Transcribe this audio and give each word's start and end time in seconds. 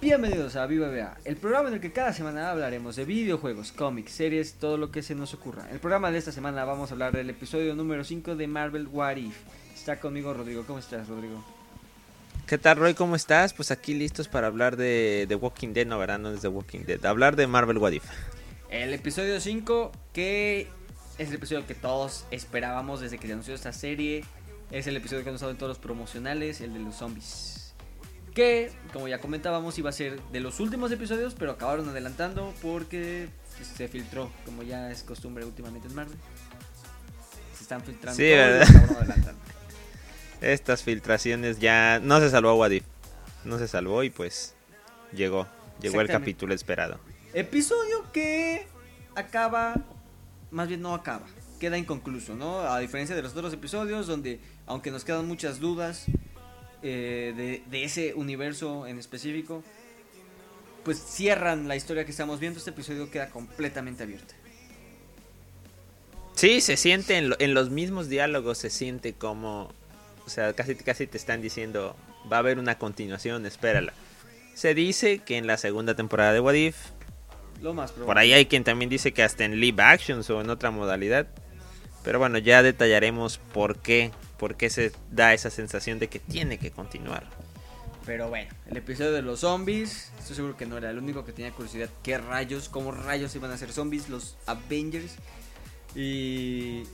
Bienvenidos 0.00 0.54
a 0.54 0.64
Viva 0.66 0.86
BA, 0.90 1.18
el 1.24 1.36
programa 1.36 1.70
en 1.70 1.74
el 1.74 1.80
que 1.80 1.90
cada 1.90 2.12
semana 2.12 2.52
hablaremos 2.52 2.94
de 2.94 3.04
videojuegos, 3.04 3.72
cómics, 3.72 4.12
series, 4.12 4.54
todo 4.54 4.76
lo 4.76 4.92
que 4.92 5.02
se 5.02 5.16
nos 5.16 5.34
ocurra. 5.34 5.66
En 5.66 5.74
el 5.74 5.80
programa 5.80 6.12
de 6.12 6.18
esta 6.18 6.30
semana 6.30 6.64
vamos 6.64 6.90
a 6.90 6.94
hablar 6.94 7.12
del 7.12 7.28
episodio 7.30 7.74
número 7.74 8.04
5 8.04 8.36
de 8.36 8.46
Marvel 8.46 8.86
What 8.86 9.16
If. 9.16 9.36
Está 9.74 9.98
conmigo 9.98 10.32
Rodrigo. 10.32 10.62
¿Cómo 10.68 10.78
estás, 10.78 11.08
Rodrigo? 11.08 11.44
¿Qué 12.46 12.58
tal, 12.58 12.76
Roy? 12.76 12.94
¿Cómo 12.94 13.16
estás? 13.16 13.52
Pues 13.52 13.72
aquí 13.72 13.92
listos 13.92 14.28
para 14.28 14.46
hablar 14.46 14.76
de 14.76 15.26
The 15.26 15.34
Walking 15.34 15.72
Dead, 15.72 15.84
no, 15.84 15.98
verán, 15.98 16.22
no 16.22 16.30
es 16.30 16.42
The 16.42 16.48
Walking 16.48 16.84
Dead, 16.86 17.04
hablar 17.04 17.34
de 17.34 17.48
Marvel 17.48 17.78
What 17.78 17.90
If. 17.90 18.04
El 18.70 18.94
episodio 18.94 19.40
5, 19.40 19.90
que 20.12 20.68
es 21.18 21.28
el 21.28 21.34
episodio 21.34 21.66
que 21.66 21.74
todos 21.74 22.24
esperábamos 22.30 23.00
desde 23.00 23.18
que 23.18 23.26
se 23.26 23.32
anunció 23.32 23.52
esta 23.52 23.72
serie. 23.72 24.24
Es 24.70 24.86
el 24.86 24.96
episodio 24.96 25.24
que 25.24 25.32
nos 25.32 25.40
dado 25.40 25.50
en 25.50 25.58
todos 25.58 25.70
los 25.70 25.78
promocionales, 25.80 26.60
el 26.60 26.72
de 26.72 26.78
los 26.78 26.94
zombies 26.94 27.57
que, 28.34 28.70
como 28.92 29.08
ya 29.08 29.20
comentábamos, 29.20 29.78
iba 29.78 29.90
a 29.90 29.92
ser 29.92 30.20
de 30.32 30.40
los 30.40 30.60
últimos 30.60 30.90
episodios, 30.92 31.34
pero 31.38 31.52
acabaron 31.52 31.88
adelantando 31.88 32.54
porque 32.62 33.28
se 33.76 33.88
filtró, 33.88 34.30
como 34.44 34.62
ya 34.62 34.90
es 34.90 35.02
costumbre 35.02 35.44
últimamente 35.44 35.88
en 35.88 35.94
Marvel. 35.94 36.16
Se 37.54 37.62
están 37.62 37.82
filtrando 37.82 38.16
sí, 38.16 38.30
Estas 40.40 40.82
filtraciones 40.82 41.58
ya 41.58 42.00
no 42.00 42.20
se 42.20 42.30
salvó 42.30 42.54
Wadif. 42.54 42.84
No 43.44 43.58
se 43.58 43.66
salvó 43.66 44.02
y 44.04 44.10
pues 44.10 44.54
llegó. 45.12 45.48
Llegó 45.80 46.00
el 46.00 46.08
capítulo 46.08 46.54
esperado. 46.54 46.98
Episodio 47.34 48.04
que 48.12 48.66
acaba, 49.14 49.74
más 50.50 50.68
bien 50.68 50.80
no 50.80 50.94
acaba, 50.94 51.26
queda 51.58 51.76
inconcluso, 51.76 52.34
¿no? 52.34 52.60
A 52.60 52.78
diferencia 52.78 53.14
de 53.14 53.22
los 53.22 53.32
otros 53.32 53.52
episodios 53.52 54.06
donde, 54.06 54.40
aunque 54.66 54.90
nos 54.90 55.04
quedan 55.04 55.26
muchas 55.26 55.60
dudas, 55.60 56.06
eh, 56.82 57.62
de, 57.70 57.84
ese 57.84 58.14
universo 58.14 58.86
en 58.86 58.98
específico, 58.98 59.62
pues 60.84 60.98
cierran 60.98 61.68
la 61.68 61.76
historia 61.76 62.04
que 62.04 62.10
estamos 62.10 62.40
viendo. 62.40 62.58
Este 62.58 62.70
episodio 62.70 63.10
queda 63.10 63.30
completamente 63.30 64.02
abierto. 64.02 64.34
Sí, 66.34 66.60
se 66.60 66.76
siente 66.76 67.16
en, 67.16 67.54
los 67.54 67.70
mismos 67.70 68.08
diálogos, 68.08 68.58
se 68.58 68.70
siente 68.70 69.12
como, 69.12 69.72
o 70.24 70.30
sea, 70.30 70.52
casi, 70.52 70.76
casi 70.76 71.08
te 71.08 71.18
están 71.18 71.42
diciendo, 71.42 71.96
va 72.32 72.36
a 72.36 72.40
haber 72.40 72.60
una 72.60 72.78
continuación, 72.78 73.44
espérala. 73.44 73.92
Se 74.54 74.74
dice 74.74 75.18
que 75.18 75.36
en 75.36 75.48
la 75.48 75.56
segunda 75.56 75.96
temporada 75.96 76.32
de 76.32 76.40
What 76.40 76.54
If, 76.54 76.76
Lo 77.60 77.74
más 77.74 77.90
por 77.90 78.18
ahí 78.18 78.32
hay 78.32 78.46
quien 78.46 78.62
también 78.62 78.88
dice 78.88 79.12
que 79.12 79.24
hasta 79.24 79.44
en 79.44 79.60
live 79.60 79.82
actions 79.82 80.30
o 80.30 80.40
en 80.40 80.50
otra 80.50 80.70
modalidad. 80.70 81.26
Pero 82.04 82.20
bueno, 82.20 82.38
ya 82.38 82.62
detallaremos 82.62 83.38
por 83.38 83.78
qué 83.78 84.12
por 84.38 84.56
qué 84.56 84.70
se 84.70 84.92
da 85.10 85.34
esa 85.34 85.50
sensación 85.50 85.98
de 85.98 86.08
que 86.08 86.18
tiene 86.18 86.58
que 86.58 86.70
continuar. 86.70 87.26
Pero 88.06 88.30
bueno, 88.30 88.50
el 88.66 88.76
episodio 88.78 89.12
de 89.12 89.20
los 89.20 89.40
zombies, 89.40 90.10
estoy 90.18 90.36
seguro 90.36 90.56
que 90.56 90.64
no 90.64 90.78
era 90.78 90.90
el 90.90 90.96
único 90.96 91.26
que 91.26 91.32
tenía 91.32 91.52
curiosidad. 91.52 91.90
¿Qué 92.02 92.16
rayos? 92.16 92.70
¿Cómo 92.70 92.90
rayos 92.90 93.34
iban 93.34 93.50
a 93.50 93.58
ser 93.58 93.70
zombies 93.70 94.08
los 94.08 94.38
Avengers? 94.46 95.16
Y 95.94 96.84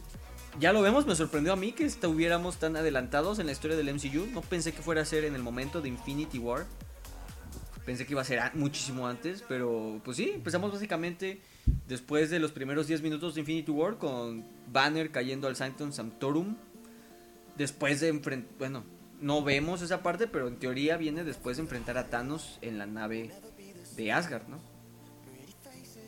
ya 0.59 0.72
lo 0.72 0.83
vemos, 0.83 1.06
me 1.06 1.15
sorprendió 1.15 1.53
a 1.53 1.56
mí 1.56 1.72
que 1.72 1.84
estuviéramos 1.84 2.56
tan 2.56 2.77
adelantados 2.77 3.39
en 3.39 3.47
la 3.47 3.53
historia 3.53 3.77
del 3.77 3.95
MCU. 3.95 4.27
No 4.33 4.41
pensé 4.41 4.72
que 4.72 4.83
fuera 4.83 5.03
a 5.03 5.05
ser 5.05 5.25
en 5.25 5.37
el 5.37 5.42
momento 5.42 5.81
de 5.81 5.89
Infinity 5.89 6.39
War. 6.39 6.67
Pensé 7.87 8.06
que 8.06 8.12
iba 8.15 8.22
a 8.22 8.25
ser 8.25 8.41
muchísimo 8.55 9.06
antes, 9.06 9.45
pero 9.47 10.00
pues 10.05 10.17
sí, 10.17 10.33
empezamos 10.34 10.72
básicamente 10.72 11.42
después 11.87 12.31
de 12.31 12.39
los 12.41 12.50
primeros 12.50 12.87
10 12.87 13.03
minutos 13.03 13.34
de 13.34 13.42
Infinity 13.42 13.70
War 13.70 13.98
con 13.98 14.45
Banner 14.72 15.11
cayendo 15.11 15.47
al 15.47 15.55
Sanctum 15.55 15.92
Sanctorum 15.92 16.56
después 17.56 18.00
de 18.00 18.08
enfrentar, 18.08 18.52
bueno, 18.58 18.84
no 19.20 19.42
vemos 19.42 19.83
esa 19.83 20.02
parte, 20.02 20.27
pero 20.27 20.48
en 20.48 20.58
teoría 20.58 20.97
viene 20.97 21.24
después 21.24 21.56
de 21.56 21.62
enfrentar 21.62 21.97
a 21.98 22.08
Thanos 22.08 22.58
en 22.62 22.78
la 22.78 22.86
nave 22.86 23.30
de 23.97 24.12
Asgard, 24.12 24.48
¿no? 24.48 24.58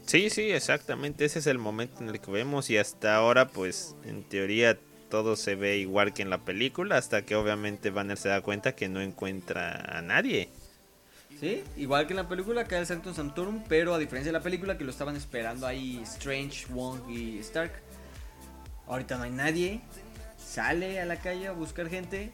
Sí, 0.07 0.31
sí, 0.31 0.51
exactamente, 0.51 1.25
ese 1.25 1.41
es 1.41 1.49
el 1.49 1.59
momento 1.59 2.01
en 2.01 2.09
el 2.09 2.21
que 2.21 2.31
vemos 2.31 2.71
y 2.71 2.79
hasta 2.79 3.17
ahora 3.17 3.49
pues 3.49 3.97
en 4.05 4.23
teoría 4.23 4.79
todo 5.11 5.35
se 5.35 5.57
ve 5.57 5.79
igual 5.79 6.15
que 6.15 6.23
en 6.23 6.31
la 6.31 6.45
película 6.45 6.97
hasta 6.97 7.23
que 7.23 7.35
obviamente 7.35 7.91
Banner 7.91 8.17
se 8.17 8.29
da 8.29 8.41
cuenta 8.41 8.77
que 8.77 8.89
no 8.89 9.01
encuentra 9.01 9.99
a 9.99 10.03
nadie. 10.03 10.49
Sí, 11.41 11.65
igual 11.77 12.07
que 12.07 12.13
en 12.13 12.19
la 12.19 12.29
película 12.29 12.65
cae 12.65 12.81
el 12.81 12.87
Sanctum 12.87 13.15
Sanctorum, 13.15 13.65
pero 13.69 13.95
a 13.95 13.99
diferencia 13.99 14.33
de 14.33 14.39
la 14.39 14.43
película 14.43 14.79
que 14.79 14.85
lo 14.85 14.91
estaban 14.91 15.17
esperando 15.17 15.67
ahí 15.67 16.01
Strange, 16.05 16.67
Wong 16.71 17.11
y 17.11 17.39
Stark. 17.41 17.73
Ahorita 18.87 19.19
no 19.19 19.25
hay 19.25 19.31
nadie, 19.31 19.81
sale 20.57 21.01
a 21.01 21.05
la 21.05 21.17
calle 21.17 21.49
a 21.49 21.53
buscar 21.53 21.91
gente. 21.91 22.33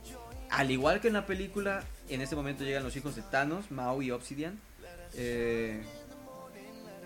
Al 0.48 0.70
igual 0.70 1.00
que 1.00 1.08
en 1.08 1.14
la 1.14 1.26
película, 1.26 1.82
en 2.08 2.20
este 2.20 2.36
momento 2.36 2.62
llegan 2.62 2.84
los 2.84 2.94
hijos 2.94 3.16
de 3.16 3.22
Thanos, 3.22 3.72
Mao 3.72 4.00
y 4.00 4.12
Obsidian. 4.12 4.60
Eh, 5.14 5.82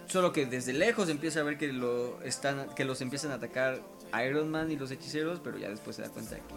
solo 0.09 0.31
que 0.35 0.45
desde 0.45 0.75
lejos 0.75 1.09
empieza 1.09 1.41
a 1.41 1.43
ver 1.43 1.57
que, 1.57 1.73
lo 1.73 2.23
están, 2.23 2.69
que 2.75 2.85
los 2.85 3.01
empiezan 3.01 3.31
a 3.31 3.37
atacar 3.37 3.81
Iron 4.27 4.51
Man 4.51 4.71
y 4.71 4.77
los 4.77 4.91
hechiceros, 4.91 5.41
pero 5.43 5.57
ya 5.57 5.71
después 5.71 5.97
se 5.97 6.03
da 6.03 6.11
cuenta 6.11 6.35
de 6.35 6.43
que 6.43 6.55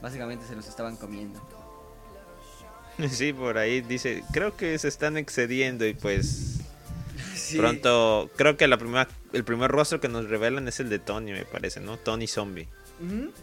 básicamente 0.00 0.46
se 0.46 0.54
los 0.54 0.68
estaban 0.68 0.96
comiendo. 0.96 1.40
Sí, 3.08 3.32
por 3.32 3.56
ahí 3.56 3.80
dice, 3.80 4.22
creo 4.30 4.58
que 4.58 4.78
se 4.78 4.86
están 4.86 5.16
excediendo 5.16 5.86
y 5.86 5.94
pues 5.94 6.60
pronto, 7.56 8.30
creo 8.36 8.58
que 8.58 8.68
la 8.68 8.76
primera, 8.76 9.08
el 9.32 9.42
primer 9.42 9.70
rostro 9.70 10.00
que 10.00 10.08
nos 10.08 10.28
revelan 10.28 10.68
es 10.68 10.80
el 10.80 10.90
de 10.90 10.98
Tony, 10.98 11.32
me 11.32 11.46
parece, 11.46 11.80
¿no? 11.80 11.96
Tony 11.96 12.26
Zombie. 12.26 12.68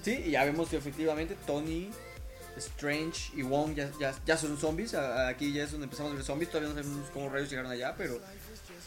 Sí, 0.03 0.23
y 0.25 0.31
ya 0.31 0.45
vemos 0.45 0.69
que 0.69 0.77
efectivamente 0.77 1.35
Tony, 1.45 1.89
Strange 2.57 3.31
y 3.35 3.41
Wong 3.41 3.75
ya, 3.75 3.89
ya, 4.25 4.37
son 4.37 4.57
zombies. 4.57 4.93
Aquí 4.93 5.51
ya 5.53 5.63
es 5.63 5.71
donde 5.71 5.85
empezamos 5.85 6.11
a 6.11 6.15
ver 6.15 6.23
zombies. 6.23 6.49
Todavía 6.49 6.73
no 6.73 6.81
sabemos 6.81 7.09
cómo 7.11 7.29
rayos 7.29 7.49
llegaron 7.49 7.71
allá, 7.71 7.95
pero 7.97 8.19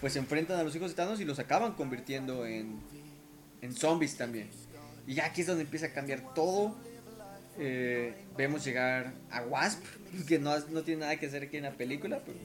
pues 0.00 0.12
se 0.12 0.18
enfrentan 0.18 0.58
a 0.58 0.62
los 0.62 0.74
hijos 0.74 0.90
de 0.90 0.96
Thanos 0.96 1.20
y 1.20 1.24
los 1.24 1.38
acaban 1.38 1.72
convirtiendo 1.74 2.46
en, 2.46 2.80
en 3.60 3.72
zombies 3.74 4.16
también. 4.16 4.48
Y 5.06 5.14
ya 5.14 5.26
aquí 5.26 5.40
es 5.40 5.46
donde 5.46 5.64
empieza 5.64 5.86
a 5.86 5.92
cambiar 5.92 6.34
todo. 6.34 6.76
Eh, 7.58 8.14
vemos 8.36 8.64
llegar 8.64 9.12
a 9.30 9.42
Wasp, 9.42 9.82
que 10.28 10.38
no, 10.38 10.58
no, 10.70 10.82
tiene 10.82 11.00
nada 11.00 11.16
que 11.16 11.26
hacer 11.26 11.42
aquí 11.42 11.56
en 11.56 11.64
la 11.64 11.72
película, 11.72 12.22
pero, 12.24 12.38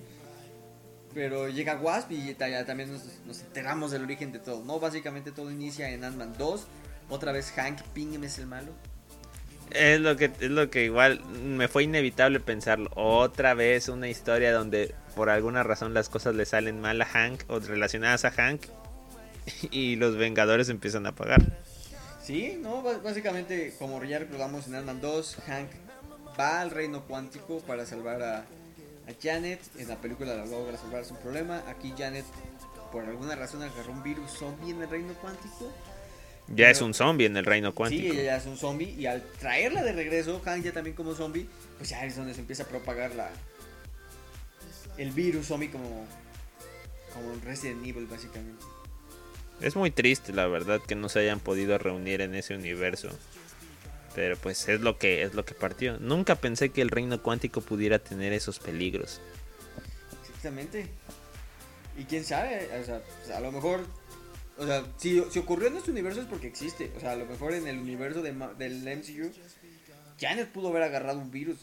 pero 1.13 1.49
llega 1.49 1.79
Wasp 1.79 2.11
y 2.11 2.35
ya, 2.35 2.65
también 2.65 2.91
nos, 2.91 3.03
nos, 3.25 3.41
enteramos 3.41 3.91
del 3.91 4.03
origen 4.03 4.31
de 4.31 4.39
todo, 4.39 4.63
¿no? 4.65 4.79
Básicamente 4.79 5.31
todo 5.31 5.51
inicia 5.51 5.89
en 5.89 6.03
Ant-Man 6.03 6.33
2, 6.37 6.67
otra 7.09 7.31
vez 7.31 7.51
Hank 7.51 7.81
Pym 7.93 8.23
es 8.23 8.39
el 8.39 8.47
malo. 8.47 8.71
Es 9.71 9.99
lo 9.99 10.15
que 10.15 10.25
es 10.25 10.51
lo 10.51 10.69
que 10.69 10.85
igual 10.85 11.23
me 11.25 11.67
fue 11.67 11.83
inevitable 11.83 12.39
pensarlo. 12.39 12.89
Otra 12.95 13.53
vez 13.53 13.89
una 13.89 14.07
historia 14.07 14.53
donde 14.53 14.93
por 15.15 15.29
alguna 15.29 15.63
razón 15.63 15.93
las 15.93 16.09
cosas 16.09 16.35
le 16.35 16.45
salen 16.45 16.81
mal 16.81 17.01
a 17.01 17.05
Hank 17.05 17.43
o 17.47 17.59
relacionadas 17.59 18.25
a 18.25 18.31
Hank 18.31 18.61
y 19.71 19.95
los 19.95 20.17
Vengadores 20.17 20.69
empiezan 20.69 21.07
a 21.07 21.15
pagar. 21.15 21.41
Sí, 22.21 22.57
no, 22.61 22.81
básicamente 23.03 23.73
como 23.77 24.03
ya 24.03 24.19
recordamos 24.19 24.67
en 24.67 24.75
Ant-Man 24.75 25.01
2, 25.01 25.37
Hank 25.47 25.69
va 26.39 26.61
al 26.61 26.71
reino 26.71 27.03
cuántico 27.03 27.59
para 27.59 27.85
salvar 27.85 28.21
a, 28.21 28.37
a 28.39 29.13
Janet. 29.21 29.61
En 29.77 29.87
la 29.87 29.97
película 29.97 30.35
la 30.35 30.45
logra 30.45 30.77
salvar 30.77 31.05
su 31.05 31.15
problema. 31.15 31.63
Aquí 31.67 31.93
Janet 31.97 32.25
por 32.91 33.03
alguna 33.03 33.35
razón 33.35 33.61
agarró 33.61 33.91
un 33.91 34.03
virus 34.03 34.31
zombie 34.31 34.71
en 34.71 34.81
el 34.81 34.89
reino 34.89 35.13
cuántico 35.15 35.71
ya 36.47 36.69
es 36.69 36.81
un 36.81 36.93
zombie 36.93 37.25
en 37.25 37.37
el 37.37 37.45
reino 37.45 37.73
cuántico. 37.73 38.03
Sí, 38.03 38.11
ella 38.11 38.23
ya 38.23 38.37
es 38.37 38.45
un 38.45 38.57
zombie. 38.57 38.95
Y 38.97 39.05
al 39.05 39.23
traerla 39.39 39.83
de 39.83 39.93
regreso, 39.93 40.41
Hank 40.43 40.63
ya 40.63 40.71
también 40.71 40.95
como 40.95 41.15
zombie, 41.15 41.47
pues 41.77 41.89
ya 41.89 42.05
es 42.05 42.15
donde 42.15 42.33
se 42.33 42.41
empieza 42.41 42.63
a 42.63 42.67
propagar 42.67 43.15
la 43.15 43.29
el 44.97 45.11
virus 45.11 45.47
zombie 45.47 45.69
como, 45.69 46.05
como 47.13 47.35
Resident 47.43 47.85
Evil, 47.85 48.07
básicamente. 48.07 48.63
Es 49.61 49.75
muy 49.75 49.91
triste, 49.91 50.33
la 50.33 50.47
verdad, 50.47 50.81
que 50.85 50.95
no 50.95 51.09
se 51.09 51.19
hayan 51.19 51.39
podido 51.39 51.77
reunir 51.77 52.21
en 52.21 52.35
ese 52.35 52.55
universo. 52.55 53.09
Pero 54.13 54.37
pues 54.37 54.69
es 54.69 54.79
lo 54.79 54.97
que 54.97 55.23
es 55.23 55.33
lo 55.33 55.43
que 55.43 55.53
partió. 55.53 55.97
Nunca 55.99 56.35
pensé 56.35 56.69
que 56.69 56.81
el 56.81 56.89
reino 56.89 57.21
cuántico 57.21 57.61
pudiera 57.61 57.99
tener 57.99 58.31
esos 58.31 58.59
peligros. 58.59 59.19
Exactamente. 60.21 60.87
Y 61.97 62.03
quién 62.05 62.23
sabe, 62.23 62.69
o 62.81 62.85
sea, 62.85 63.01
pues, 63.01 63.35
a 63.35 63.39
lo 63.39 63.51
mejor 63.51 63.85
o 64.57 64.65
sea, 64.65 64.83
si, 64.97 65.21
si 65.29 65.39
ocurrió 65.39 65.67
en 65.67 65.77
este 65.77 65.91
universo 65.91 66.21
es 66.21 66.27
porque 66.27 66.47
existe. 66.47 66.91
O 66.95 66.99
sea, 66.99 67.11
a 67.11 67.15
lo 67.15 67.25
mejor 67.25 67.53
en 67.53 67.67
el 67.67 67.77
universo 67.77 68.21
de, 68.21 68.31
del 68.57 68.97
MCU, 68.97 69.31
Janet 70.19 70.49
pudo 70.49 70.69
haber 70.69 70.83
agarrado 70.83 71.19
un 71.19 71.31
virus. 71.31 71.59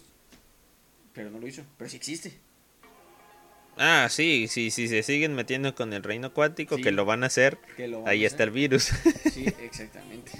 Pero 1.14 1.30
no 1.30 1.38
lo 1.38 1.46
hizo. 1.46 1.62
Pero 1.78 1.90
sí 1.90 1.96
existe. 1.96 2.32
Ah, 3.78 4.08
sí, 4.10 4.48
sí, 4.48 4.70
sí, 4.70 4.88
se 4.88 5.02
siguen 5.02 5.34
metiendo 5.34 5.74
con 5.74 5.92
el 5.94 6.02
reino 6.02 6.34
cuántico, 6.34 6.76
que 6.76 6.92
lo 6.92 7.06
van 7.06 7.24
a 7.24 7.28
hacer, 7.28 7.58
ahí 8.04 8.26
está 8.26 8.42
el 8.42 8.50
virus. 8.50 8.90
Sí, 9.32 9.46
exactamente. 9.62 10.32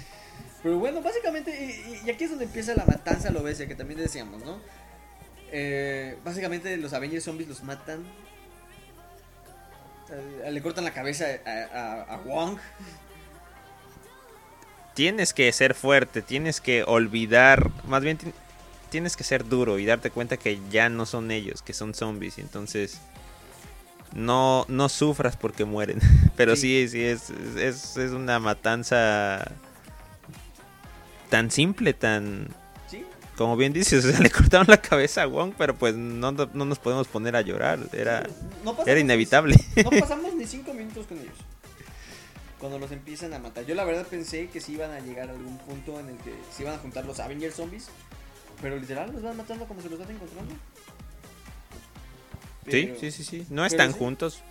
Pero 0.61 0.77
bueno, 0.77 1.01
básicamente, 1.01 1.99
y, 2.05 2.09
aquí 2.09 2.25
es 2.25 2.29
donde 2.29 2.45
empieza 2.45 2.75
la 2.75 2.85
matanza 2.85 3.31
lo 3.31 3.41
ves, 3.41 3.57
que 3.57 3.75
también 3.75 3.99
decíamos, 3.99 4.45
¿no? 4.45 4.61
Eh, 5.51 6.15
básicamente 6.23 6.77
los 6.77 6.93
Avengers 6.93 7.23
zombies 7.23 7.49
los 7.49 7.63
matan 7.63 8.03
le 10.49 10.61
cortan 10.61 10.83
la 10.83 10.93
cabeza 10.93 11.25
a, 11.45 12.17
Wong. 12.25 12.57
Tienes 14.93 15.33
que 15.33 15.51
ser 15.51 15.73
fuerte, 15.73 16.21
tienes 16.21 16.61
que 16.61 16.83
olvidar, 16.83 17.71
más 17.85 18.03
bien 18.03 18.19
tienes 18.89 19.17
que 19.17 19.23
ser 19.23 19.47
duro 19.47 19.79
y 19.79 19.85
darte 19.85 20.11
cuenta 20.11 20.37
que 20.37 20.59
ya 20.69 20.87
no 20.89 21.07
son 21.07 21.31
ellos, 21.31 21.63
que 21.63 21.73
son 21.73 21.95
zombies. 21.95 22.37
Y 22.37 22.41
entonces 22.41 22.99
no, 24.13 24.65
no 24.67 24.89
sufras 24.89 25.35
porque 25.35 25.65
mueren. 25.65 25.99
Pero 26.35 26.55
sí, 26.55 26.87
sí, 26.87 27.03
es, 27.03 27.31
es, 27.57 27.97
es 27.97 28.11
una 28.11 28.39
matanza 28.39 29.51
tan 31.29 31.49
simple, 31.49 31.93
tan... 31.93 32.47
Sí, 33.33 33.37
Como 33.37 33.55
bien 33.57 33.73
dices, 33.73 34.03
o 34.05 34.11
sea, 34.11 34.19
le 34.19 34.29
cortaron 34.29 34.67
la 34.69 34.81
cabeza 34.81 35.23
a 35.23 35.25
Wong, 35.25 35.53
pero 35.57 35.75
pues 35.75 35.95
no, 35.95 36.31
no 36.31 36.65
nos 36.65 36.79
podemos 36.79 37.07
poner 37.07 37.35
a 37.35 37.41
llorar. 37.41 37.79
Era, 37.91 38.21
no 38.63 38.71
pasamos 38.71 38.87
era 38.87 38.99
inevitable. 38.99 39.55
No 39.83 39.89
pasamos 39.99 40.33
ni 40.35 40.45
cinco 40.45 40.73
minutos 40.73 41.05
con 41.07 41.17
ellos. 41.19 41.35
Cuando 42.59 42.79
los 42.79 42.91
empiezan 42.91 43.33
a 43.33 43.39
matar. 43.39 43.65
Yo 43.65 43.75
la 43.75 43.83
verdad 43.83 44.07
pensé 44.07 44.47
que 44.47 44.61
sí 44.61 44.73
iban 44.73 44.91
a 44.91 44.99
llegar 45.01 45.29
a 45.29 45.33
algún 45.33 45.57
punto 45.57 45.99
en 45.99 46.09
el 46.09 46.17
que 46.17 46.33
se 46.55 46.63
iban 46.63 46.75
a 46.75 46.77
juntar 46.77 47.03
los 47.05 47.19
Avengers 47.19 47.55
zombies. 47.55 47.87
Pero 48.61 48.77
literal 48.77 49.11
los 49.11 49.21
van 49.21 49.35
matando 49.35 49.65
como 49.65 49.81
se 49.81 49.89
los 49.89 49.99
van 49.99 50.11
encontrando. 50.11 50.53
Sí, 52.65 52.85
Pero- 52.87 52.99
sí, 52.99 53.11
sí, 53.11 53.23
sí. 53.23 53.39
No 53.49 53.63
pero 53.63 53.65
están 53.65 53.91
sí. 53.93 53.99
juntos. 53.99 54.41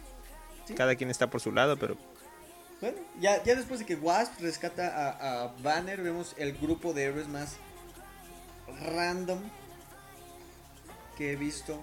Sí. 0.66 0.74
Cada 0.74 0.94
quien 0.96 1.10
está 1.10 1.30
por 1.30 1.40
su 1.40 1.50
lado, 1.52 1.76
pero 1.78 1.96
Bueno, 2.80 2.98
ya, 3.20 3.42
ya 3.42 3.54
después 3.54 3.80
de 3.80 3.86
que 3.86 3.94
Wasp 3.96 4.40
rescata 4.40 4.88
a, 4.88 5.44
a 5.44 5.52
Banner, 5.62 6.02
vemos 6.02 6.34
el 6.36 6.52
grupo 6.52 6.92
de 6.92 7.04
héroes 7.04 7.28
más 7.28 7.56
random 8.80 9.38
que 11.16 11.32
he 11.32 11.36
visto 11.36 11.80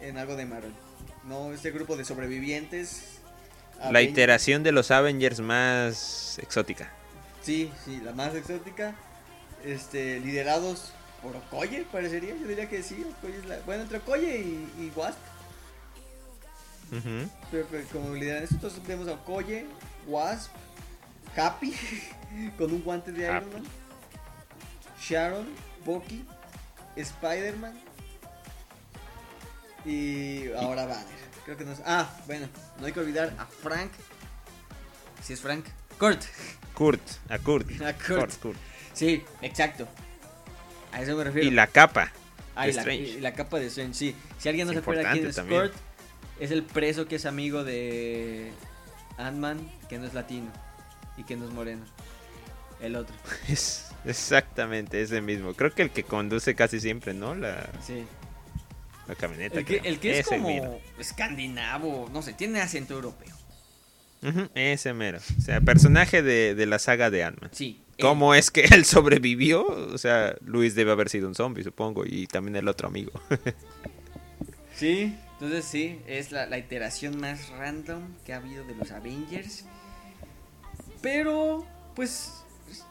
en 0.00 0.18
algo 0.18 0.36
de 0.36 0.46
Marvel. 0.46 0.72
No, 1.24 1.52
este 1.52 1.70
grupo 1.70 1.96
de 1.96 2.04
sobrevivientes. 2.04 3.18
la 3.78 3.88
Avengers- 4.00 4.10
iteración 4.10 4.62
de 4.62 4.72
los 4.72 4.90
Avengers 4.90 5.40
más 5.40 6.38
exótica. 6.38 6.90
Sí, 7.42 7.70
sí, 7.84 8.00
la 8.04 8.12
más 8.12 8.34
exótica. 8.34 8.94
Este, 9.64 10.20
liderados 10.20 10.92
por 11.22 11.34
Okoye, 11.36 11.84
parecería. 11.90 12.36
Yo 12.36 12.46
diría 12.46 12.68
que 12.68 12.82
sí, 12.82 13.04
Okoye 13.18 13.38
es 13.38 13.46
la. 13.46 13.58
Bueno, 13.60 13.82
entre 13.82 13.98
Okoye 13.98 14.38
y, 14.38 14.70
y 14.84 14.92
Wasp. 14.94 15.18
Pero, 17.50 17.66
pero 17.70 17.84
como 17.92 18.14
lideran 18.14 18.44
esto, 18.44 18.54
entonces 18.56 18.86
vemos 18.86 19.08
a 19.08 19.12
Okoye, 19.14 19.66
Wasp, 20.06 20.50
Happy, 21.36 21.74
con 22.58 22.72
un 22.72 22.82
guante 22.82 23.10
de 23.12 23.24
Iron. 23.24 23.52
Man, 23.52 23.64
Sharon, 25.00 25.46
Bucky, 25.86 26.24
Spider-Man 26.96 27.80
y 29.84 30.50
ahora 30.52 30.84
Banner. 30.84 31.26
Creo 31.44 31.56
que 31.56 31.64
no 31.64 31.72
es. 31.72 31.80
Ah, 31.86 32.12
bueno, 32.26 32.48
no 32.80 32.86
hay 32.86 32.92
que 32.92 33.00
olvidar 33.00 33.32
a 33.38 33.46
Frank. 33.46 33.92
Si 35.22 35.32
es 35.32 35.40
Frank, 35.40 35.64
Kurt. 35.98 36.24
Kurt, 36.74 37.00
a 37.30 37.38
Kurt. 37.38 37.80
A 37.80 37.92
Kurt. 37.94 38.36
Kurt. 38.40 38.58
Sí, 38.92 39.22
exacto. 39.42 39.86
A 40.92 41.02
eso 41.02 41.16
me 41.16 41.24
refiero. 41.24 41.46
Y 41.46 41.50
la 41.52 41.68
capa. 41.68 42.12
Ah, 42.56 42.68
y 42.68 42.72
la, 42.72 42.80
Strange. 42.80 43.02
y 43.02 43.20
la 43.20 43.32
capa 43.34 43.58
de 43.60 43.66
Strange, 43.66 43.94
sí. 43.94 44.16
Si 44.38 44.48
alguien 44.48 44.66
no 44.66 44.72
Es 44.72 44.76
se 44.76 44.80
acuerda 44.80 45.12
quién 45.12 45.26
es 45.26 45.36
también. 45.36 45.62
Kurt, 45.62 45.74
es 46.40 46.50
el 46.50 46.64
preso 46.64 47.06
que 47.06 47.16
es 47.16 47.26
amigo 47.26 47.64
de 47.64 48.50
Ant-Man, 49.18 49.70
que 49.88 49.98
no 49.98 50.06
es 50.06 50.14
latino 50.14 50.50
y 51.16 51.24
que 51.24 51.36
no 51.36 51.46
es 51.46 51.52
moreno. 51.52 51.84
El 52.80 52.96
otro, 52.96 53.14
Es 53.48 53.85
exactamente 54.06 55.00
ese 55.00 55.20
mismo. 55.20 55.54
Creo 55.54 55.74
que 55.74 55.82
el 55.82 55.90
que 55.90 56.04
conduce 56.04 56.54
casi 56.54 56.80
siempre, 56.80 57.14
¿no? 57.14 57.34
La, 57.34 57.68
sí. 57.84 58.04
la 59.08 59.14
camioneta. 59.14 59.58
El 59.58 59.64
que, 59.64 59.78
creo. 59.78 59.92
el 59.92 60.00
que 60.00 60.18
es 60.18 60.26
como 60.26 60.48
mero. 60.48 60.80
escandinavo, 60.98 62.08
no 62.12 62.22
sé, 62.22 62.32
tiene 62.32 62.60
acento 62.60 62.94
europeo. 62.94 63.34
Ese 64.54 64.92
mero. 64.92 65.18
O 65.38 65.40
sea, 65.40 65.60
personaje 65.60 66.22
de, 66.22 66.54
de 66.54 66.66
la 66.66 66.78
saga 66.78 67.10
de 67.10 67.22
Ant-Man. 67.22 67.50
Sí. 67.52 67.80
él. 67.96 68.02
¿Cómo 68.02 68.34
es 68.34 68.50
que 68.50 68.62
él 68.72 68.84
sobrevivió? 68.84 69.66
O 69.66 69.98
sea, 69.98 70.34
Luis 70.44 70.74
debe 70.74 70.92
haber 70.92 71.08
sido 71.08 71.28
un 71.28 71.34
zombie, 71.34 71.62
supongo. 71.62 72.04
Y 72.04 72.26
también 72.26 72.56
el 72.56 72.68
otro 72.68 72.88
amigo. 72.88 73.12
Sí, 74.76 75.16
entonces 75.32 75.64
sí, 75.64 76.00
es 76.06 76.32
la, 76.32 76.44
la 76.44 76.58
iteración 76.58 77.18
más 77.18 77.48
random 77.48 78.02
que 78.26 78.34
ha 78.34 78.36
habido 78.36 78.62
de 78.64 78.74
los 78.74 78.90
Avengers. 78.90 79.64
Pero, 81.00 81.66
pues, 81.94 82.44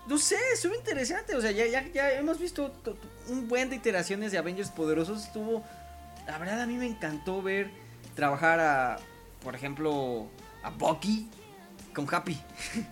no 0.07 0.17
sé, 0.17 0.35
estuvo 0.53 0.75
interesante. 0.75 1.35
O 1.35 1.41
sea, 1.41 1.51
ya, 1.51 1.65
ya, 1.67 1.87
ya 1.91 2.11
hemos 2.13 2.39
visto 2.39 2.71
to- 2.71 2.93
to- 2.93 3.07
un 3.29 3.47
buen 3.47 3.69
de 3.69 3.75
iteraciones 3.75 4.31
de 4.31 4.37
Avengers 4.37 4.69
poderosos. 4.69 5.25
Estuvo, 5.25 5.63
la 6.27 6.37
verdad, 6.37 6.61
a 6.61 6.65
mí 6.67 6.75
me 6.77 6.85
encantó 6.85 7.41
ver 7.41 7.69
trabajar 8.15 8.59
a, 8.59 8.97
por 9.43 9.55
ejemplo, 9.55 10.27
a 10.63 10.69
Bucky 10.69 11.29
con 11.93 12.07
Happy. 12.13 12.39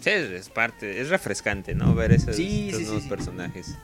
Sí, 0.00 0.08
es, 0.10 0.48
parte, 0.48 0.98
es 1.00 1.10
refrescante, 1.10 1.74
¿no? 1.74 1.94
Ver 1.94 2.12
esos, 2.12 2.34
Sí, 2.34 2.68
estos 2.70 2.78
sí, 2.78 2.84
sí, 2.84 2.86
nuevos 2.86 3.02
sí. 3.02 3.08
personajes. 3.10 3.74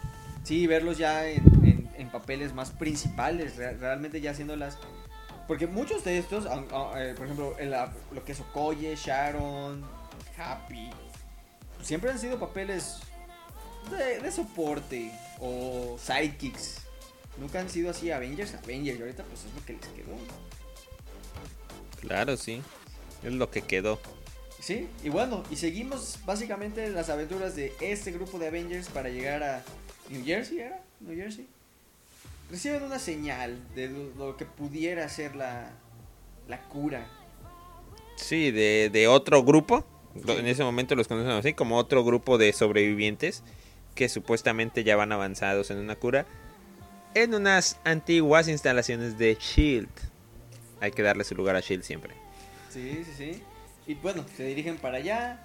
Sí, 0.44 0.66
verlos 0.66 0.96
ya 0.96 1.28
en, 1.28 1.42
en- 1.62 1.90
en 1.94 2.08
papeles 2.08 2.54
más 2.54 2.70
principales, 2.70 3.56
re- 3.56 3.74
realmente 3.76 4.22
ya 4.22 4.30
haciéndolas. 4.30 4.78
Porque 5.46 5.66
muchos 5.66 6.04
de 6.04 6.16
estos, 6.16 6.46
aun- 6.46 6.68
eh, 6.96 7.12
por 7.14 7.26
ejemplo, 7.26 7.54
la- 7.60 7.92
lo 8.12 8.24
que 8.24 8.32
es 8.32 8.40
Okoye, 8.40 8.96
Sharon, 8.96 9.84
Happy, 10.36 10.90
siempre 11.82 12.10
han 12.10 12.18
sido 12.18 12.38
papeles 12.38 12.98
de, 13.90 14.20
de 14.20 14.32
soporte 14.32 15.12
o 15.40 15.98
sidekicks. 15.98 16.82
Nunca 17.38 17.60
han 17.60 17.68
sido 17.68 17.90
así 17.90 18.10
Avengers, 18.10 18.54
Avengers. 18.54 18.98
Y 18.98 19.02
ahorita, 19.02 19.22
pues 19.24 19.44
es 19.44 19.54
lo 19.54 19.64
que 19.64 19.74
les 19.74 19.86
quedó. 19.88 20.16
Claro, 22.00 22.36
sí. 22.36 22.62
Es 23.22 23.32
lo 23.32 23.50
que 23.50 23.62
quedó. 23.62 24.00
Sí, 24.60 24.88
y 25.04 25.10
bueno, 25.10 25.42
y 25.50 25.56
seguimos 25.56 26.18
básicamente 26.24 26.88
las 26.88 27.10
aventuras 27.10 27.54
de 27.54 27.74
este 27.80 28.10
grupo 28.10 28.38
de 28.38 28.48
Avengers 28.48 28.88
para 28.88 29.10
llegar 29.10 29.42
a 29.42 29.62
New 30.08 30.24
Jersey, 30.24 30.60
¿era? 30.60 30.80
New 31.00 31.14
Jersey. 31.14 31.46
Reciben 32.50 32.82
una 32.82 32.98
señal 32.98 33.58
de 33.74 33.88
lo, 33.88 34.14
lo 34.14 34.36
que 34.36 34.46
pudiera 34.46 35.08
ser 35.08 35.36
la, 35.36 35.70
la 36.48 36.60
cura. 36.68 37.06
Sí, 38.16 38.50
de, 38.50 38.88
de 38.90 39.08
otro 39.08 39.44
grupo. 39.44 39.84
En 40.26 40.46
ese 40.46 40.64
momento 40.64 40.94
los 40.94 41.08
conocen 41.08 41.32
así 41.32 41.54
como 41.54 41.76
otro 41.76 42.04
grupo 42.04 42.38
de 42.38 42.52
sobrevivientes 42.52 43.42
que 43.94 44.08
supuestamente 44.08 44.84
ya 44.84 44.96
van 44.96 45.12
avanzados 45.12 45.70
en 45.70 45.78
una 45.78 45.96
cura 45.96 46.26
en 47.16 47.34
unas 47.34 47.78
antiguas 47.84 48.46
instalaciones 48.46 49.16
de 49.16 49.36
Shield. 49.40 49.88
Hay 50.80 50.90
que 50.90 51.02
darle 51.02 51.24
su 51.24 51.34
lugar 51.34 51.56
a 51.56 51.60
Shield 51.60 51.82
siempre. 51.82 52.14
Sí, 52.68 53.04
sí, 53.06 53.12
sí. 53.16 53.42
Y 53.86 53.94
bueno, 53.94 54.24
se 54.36 54.44
dirigen 54.44 54.76
para 54.76 54.98
allá. 54.98 55.42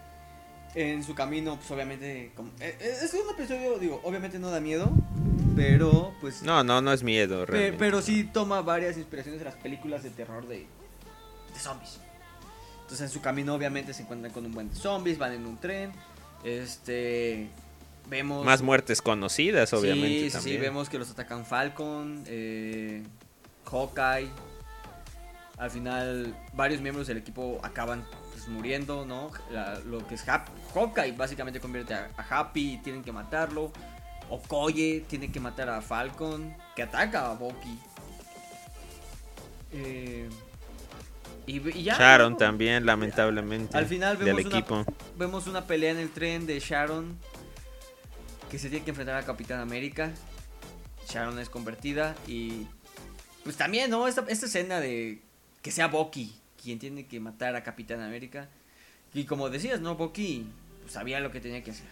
En 0.75 1.03
su 1.03 1.15
camino, 1.15 1.55
pues 1.57 1.69
obviamente... 1.71 2.31
Como, 2.35 2.49
eh, 2.59 2.77
eh, 2.79 2.97
es 3.01 3.13
un 3.13 3.29
episodio, 3.33 3.77
digo, 3.77 3.99
obviamente 4.03 4.39
no 4.39 4.49
da 4.51 4.61
miedo, 4.61 4.89
pero 5.55 6.13
pues... 6.21 6.43
No, 6.43 6.63
no, 6.63 6.81
no 6.81 6.93
es 6.93 7.03
miedo. 7.03 7.45
Realmente. 7.45 7.77
pero 7.77 8.01
sí 8.01 8.23
toma 8.23 8.61
varias 8.61 8.97
inspiraciones 8.97 9.39
de 9.39 9.45
las 9.45 9.55
películas 9.55 10.03
de 10.03 10.11
terror 10.11 10.47
de, 10.47 10.59
de 10.59 11.59
zombies. 11.59 11.99
Entonces 12.91 13.07
en 13.07 13.13
su 13.13 13.21
camino 13.21 13.55
obviamente 13.55 13.93
se 13.93 14.01
encuentran 14.01 14.33
con 14.33 14.45
un 14.45 14.51
buen 14.51 14.69
de 14.69 14.75
zombies, 14.75 15.17
van 15.17 15.31
en 15.31 15.45
un 15.45 15.55
tren. 15.57 15.93
Este 16.43 17.47
vemos 18.09 18.45
Más 18.45 18.61
muertes 18.61 19.01
conocidas, 19.01 19.71
obviamente. 19.71 20.09
Sí, 20.09 20.19
sí, 20.23 20.29
sí, 20.29 20.33
también. 20.33 20.61
vemos 20.61 20.89
que 20.89 20.99
los 20.99 21.09
atacan 21.09 21.45
Falcon, 21.45 22.21
eh, 22.27 23.01
Hawkeye. 23.63 24.27
Al 25.57 25.71
final 25.71 26.35
varios 26.51 26.81
miembros 26.81 27.07
del 27.07 27.15
equipo 27.15 27.61
acaban 27.63 28.03
pues, 28.33 28.49
muriendo, 28.49 29.05
¿no? 29.05 29.31
La- 29.51 29.79
lo 29.79 30.05
que 30.05 30.15
es 30.15 30.27
Hap- 30.27 30.49
Hawkeye 30.75 31.13
básicamente 31.13 31.61
convierte 31.61 31.93
a, 31.93 32.09
a 32.17 32.39
Happy 32.41 32.73
y 32.73 32.77
tienen 32.79 33.03
que 33.05 33.13
matarlo. 33.13 33.71
Okoye 34.29 35.05
tiene 35.07 35.31
que 35.31 35.39
matar 35.39 35.69
a 35.69 35.81
Falcon, 35.81 36.53
que 36.75 36.83
ataca 36.83 37.31
a 37.31 37.35
Bucky. 37.35 37.79
Eh, 39.71 40.27
y, 41.45 41.77
y 41.77 41.83
ya. 41.83 41.97
Sharon 41.97 42.33
¿no? 42.33 42.37
también, 42.37 42.85
lamentablemente. 42.85 43.77
Al 43.77 43.85
final 43.85 44.17
del 44.17 44.27
vemos 44.27 44.45
una, 44.45 44.57
equipo. 44.57 44.85
vemos 45.17 45.47
una 45.47 45.65
pelea 45.65 45.91
en 45.91 45.97
el 45.97 46.09
tren 46.09 46.45
de 46.45 46.59
Sharon 46.59 47.17
que 48.49 48.59
se 48.59 48.69
tiene 48.69 48.83
que 48.83 48.91
enfrentar 48.91 49.15
a 49.15 49.23
Capitán 49.25 49.59
América. 49.59 50.11
Sharon 51.09 51.39
es 51.39 51.49
convertida 51.49 52.15
y 52.27 52.67
pues 53.43 53.57
también, 53.57 53.89
¿no? 53.89 54.07
Esta, 54.07 54.25
esta 54.27 54.45
escena 54.45 54.79
de 54.79 55.19
que 55.61 55.71
sea 55.71 55.87
Bucky 55.87 56.33
quien 56.61 56.79
tiene 56.79 57.07
que 57.07 57.19
matar 57.19 57.55
a 57.55 57.63
Capitán 57.63 58.01
América. 58.01 58.47
Y 59.13 59.25
como 59.25 59.49
decías, 59.49 59.81
¿no? 59.81 59.95
Bucky 59.95 60.45
pues, 60.81 60.93
sabía 60.93 61.19
lo 61.19 61.31
que 61.31 61.39
tenía 61.41 61.63
que 61.63 61.71
hacer. 61.71 61.87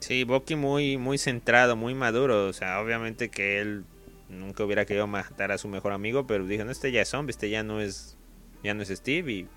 Sí, 0.00 0.24
Bucky 0.24 0.54
muy, 0.54 0.96
muy 0.96 1.18
centrado, 1.18 1.76
muy 1.76 1.94
maduro. 1.94 2.46
O 2.46 2.52
sea, 2.52 2.80
obviamente 2.80 3.30
que 3.30 3.60
él 3.60 3.84
nunca 4.28 4.64
hubiera 4.64 4.84
querido 4.84 5.06
matar 5.06 5.52
a 5.52 5.58
su 5.58 5.68
mejor 5.68 5.92
amigo, 5.92 6.26
pero 6.26 6.46
dijo, 6.46 6.64
no, 6.64 6.70
este 6.70 6.92
ya 6.92 7.02
es 7.02 7.08
zombie, 7.08 7.30
este 7.30 7.50
ya 7.50 7.62
no 7.62 7.80
es, 7.80 8.16
ya 8.62 8.74
no 8.74 8.82
es 8.82 8.88
Steve 8.88 9.32
y 9.32 9.48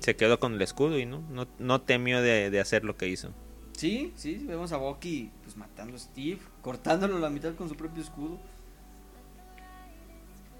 se 0.00 0.16
quedó 0.16 0.38
con 0.38 0.54
el 0.54 0.62
escudo 0.62 0.98
y 0.98 1.06
no, 1.06 1.20
no, 1.30 1.46
no 1.58 1.80
temió 1.80 2.20
de, 2.22 2.50
de 2.50 2.60
hacer 2.60 2.84
lo 2.84 2.96
que 2.96 3.08
hizo. 3.08 3.32
Sí, 3.72 4.12
sí, 4.16 4.42
vemos 4.46 4.72
a 4.72 4.78
Bucky 4.78 5.30
pues 5.42 5.56
matando 5.56 5.96
a 5.96 5.98
Steve, 5.98 6.38
cortándolo 6.62 7.16
a 7.16 7.20
la 7.20 7.30
mitad 7.30 7.54
con 7.54 7.68
su 7.68 7.76
propio 7.76 8.02
escudo. 8.02 8.38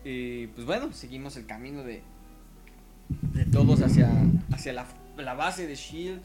Y 0.04 0.48
pues 0.48 0.66
bueno, 0.66 0.92
seguimos 0.92 1.36
el 1.36 1.46
camino 1.46 1.82
de, 1.82 2.02
de 3.08 3.44
todos 3.46 3.80
hacia, 3.80 4.10
hacia 4.52 4.72
la, 4.72 4.86
la 5.16 5.34
base 5.34 5.66
de 5.66 5.74
Shield. 5.74 6.20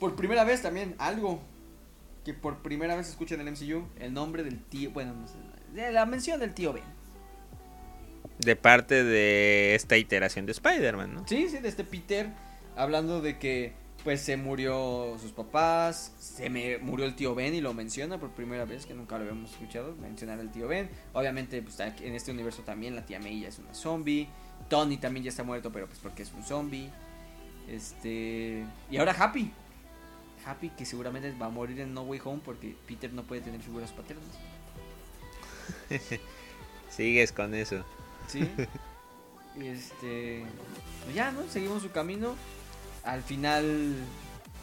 Por 0.00 0.16
primera 0.16 0.44
vez 0.44 0.62
también 0.62 0.96
algo 0.98 1.40
que 2.24 2.34
por 2.34 2.58
primera 2.58 2.96
vez 2.96 3.08
escucha 3.08 3.34
en 3.34 3.46
el 3.46 3.52
MCU 3.52 3.86
el 3.98 4.12
nombre 4.12 4.42
del 4.42 4.60
tío, 4.62 4.90
bueno, 4.90 5.14
no 5.14 5.26
sé, 5.26 5.34
la 5.74 6.06
mención 6.06 6.40
del 6.40 6.54
tío 6.54 6.72
Ben. 6.72 6.84
De 8.38 8.56
parte 8.56 9.04
de 9.04 9.74
esta 9.74 9.96
iteración 9.96 10.46
de 10.46 10.52
Spider-Man, 10.52 11.14
¿no? 11.14 11.28
Sí, 11.28 11.48
sí, 11.48 11.58
de 11.58 11.68
este 11.68 11.84
Peter, 11.84 12.30
hablando 12.76 13.20
de 13.20 13.38
que 13.38 13.72
pues 14.04 14.20
se 14.20 14.36
murió 14.36 15.16
sus 15.20 15.30
papás, 15.32 16.12
se 16.18 16.50
me 16.50 16.78
murió 16.78 17.06
el 17.06 17.14
tío 17.14 17.34
Ben 17.34 17.54
y 17.54 17.60
lo 17.60 17.72
menciona 17.72 18.18
por 18.18 18.30
primera 18.30 18.64
vez, 18.64 18.84
que 18.84 18.94
nunca 18.94 19.16
lo 19.16 19.22
habíamos 19.22 19.52
escuchado 19.52 19.94
mencionar 19.96 20.40
al 20.40 20.50
tío 20.50 20.66
Ben. 20.66 20.90
Obviamente, 21.12 21.62
pues 21.62 21.78
en 21.78 22.14
este 22.14 22.32
universo 22.32 22.62
también 22.62 22.96
la 22.96 23.06
tía 23.06 23.20
May 23.20 23.40
ya 23.40 23.48
es 23.48 23.58
una 23.58 23.74
zombie. 23.74 24.28
Tony 24.68 24.96
también 24.96 25.24
ya 25.24 25.30
está 25.30 25.44
muerto, 25.44 25.70
pero 25.70 25.86
pues 25.86 25.98
porque 26.00 26.22
es 26.22 26.32
un 26.32 26.42
zombie. 26.42 26.90
Este. 27.68 28.64
Y 28.90 28.96
ahora 28.96 29.14
Happy. 29.16 29.52
Happy 30.44 30.70
que 30.70 30.84
seguramente 30.84 31.32
va 31.40 31.46
a 31.46 31.50
morir 31.50 31.78
en 31.80 31.94
No 31.94 32.02
Way 32.02 32.20
Home 32.24 32.40
porque 32.44 32.74
Peter 32.86 33.12
no 33.12 33.22
puede 33.22 33.42
tener 33.42 33.60
figuras 33.60 33.92
paternas. 33.92 34.26
Sigues 36.90 37.32
con 37.32 37.54
eso. 37.54 37.84
Sí. 38.28 38.48
Y 39.56 39.66
este. 39.66 40.44
Pues 41.04 41.14
ya, 41.14 41.30
¿no? 41.32 41.48
Seguimos 41.48 41.82
su 41.82 41.90
camino. 41.90 42.36
Al 43.04 43.22
final, 43.22 43.96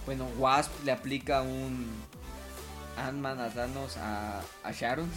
bueno, 0.05 0.27
Wasp 0.37 0.71
le 0.85 0.91
aplica 0.91 1.41
un 1.41 1.87
Ant-Man 2.97 3.39
a 3.39 3.49
Thanos 3.49 3.97
a, 3.97 4.41
a 4.63 4.71
Sharon. 4.71 5.09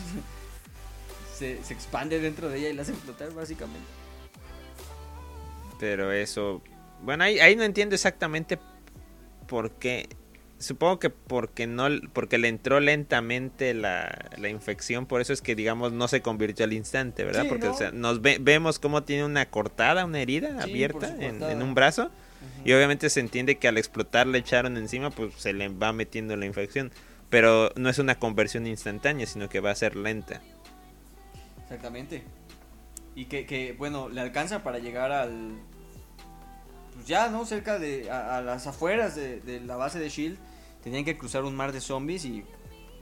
se, 1.38 1.62
se 1.62 1.75
expande 1.75 2.20
dentro 2.20 2.49
de 2.49 2.58
ella 2.58 2.68
y 2.70 2.72
la 2.75 2.82
hace 2.82 2.92
explotar, 2.92 3.32
básicamente. 3.32 3.87
Pero 5.78 6.12
eso. 6.12 6.62
Bueno, 7.02 7.25
ahí, 7.25 7.40
ahí 7.40 7.56
no 7.56 7.64
entiendo 7.64 7.94
exactamente 7.94 8.58
por 9.49 9.72
qué. 9.72 10.08
Supongo 10.62 10.99
que 10.99 11.11
porque 11.11 11.66
no 11.66 11.88
porque 12.12 12.38
le 12.38 12.49
entró 12.49 12.81
lentamente 12.81 13.75
la, 13.75 14.31
la 14.38 14.49
infección, 14.49 15.07
por 15.07 15.21
eso 15.21 15.33
es 15.33 15.42
que 15.42 15.54
digamos 15.54 15.92
no 15.92 16.09
se 16.09 16.23
convirtió 16.23 16.64
al 16.64 16.73
instante, 16.73 17.25
¿verdad? 17.25 17.42
Sí, 17.42 17.49
porque 17.49 17.66
¿no? 17.66 17.73
o 17.73 17.76
sea, 17.76 17.90
nos 17.90 18.23
ve- 18.23 18.38
vemos 18.40 18.78
cómo 18.78 19.02
tiene 19.02 19.25
una 19.25 19.47
cortada, 19.50 20.04
una 20.04 20.21
herida 20.21 20.62
Sí, 20.62 20.71
abierta 20.71 21.14
en, 21.19 21.62
un 21.62 21.75
brazo. 21.75 22.11
Y 22.64 22.73
obviamente 22.73 23.11
se 23.11 23.21
entiende 23.21 23.59
que 23.59 23.66
al 23.69 23.76
explotar 23.76 24.26
le 24.26 24.38
echaron 24.38 24.76
encima, 24.76 25.11
pues 25.11 25.35
se 25.37 25.52
le 25.52 25.69
va 25.69 25.92
metiendo 25.92 26.37
la 26.37 26.47
infección. 26.47 26.92
Pero 27.28 27.71
no 27.76 27.88
es 27.88 27.99
una 27.99 28.16
conversión 28.16 28.66
instantánea, 28.66 29.26
sino 29.26 29.49
que 29.49 29.59
va 29.61 29.71
a 29.71 29.75
ser 29.75 29.97
lenta. 29.97 30.40
Exactamente. 31.64 32.23
Y 33.14 33.26
que, 33.26 33.47
que, 33.47 33.73
bueno, 33.73 34.09
le 34.09 34.21
alcanza 34.21 34.62
para 34.62 34.78
llegar 34.78 35.12
al. 35.12 35.52
Pues 36.95 37.07
ya, 37.07 37.28
¿no? 37.28 37.45
Cerca 37.47 37.78
de. 37.78 38.11
A, 38.11 38.38
a 38.38 38.42
las 38.42 38.66
afueras 38.66 39.14
de, 39.16 39.40
de 39.40 39.61
la 39.61 39.76
base 39.76 39.99
de 39.99 40.09
Shield. 40.09 40.38
Tenían 40.82 41.04
que 41.04 41.16
cruzar 41.16 41.44
un 41.44 41.54
mar 41.56 41.72
de 41.72 41.80
zombies 41.80 42.24
y. 42.24 42.44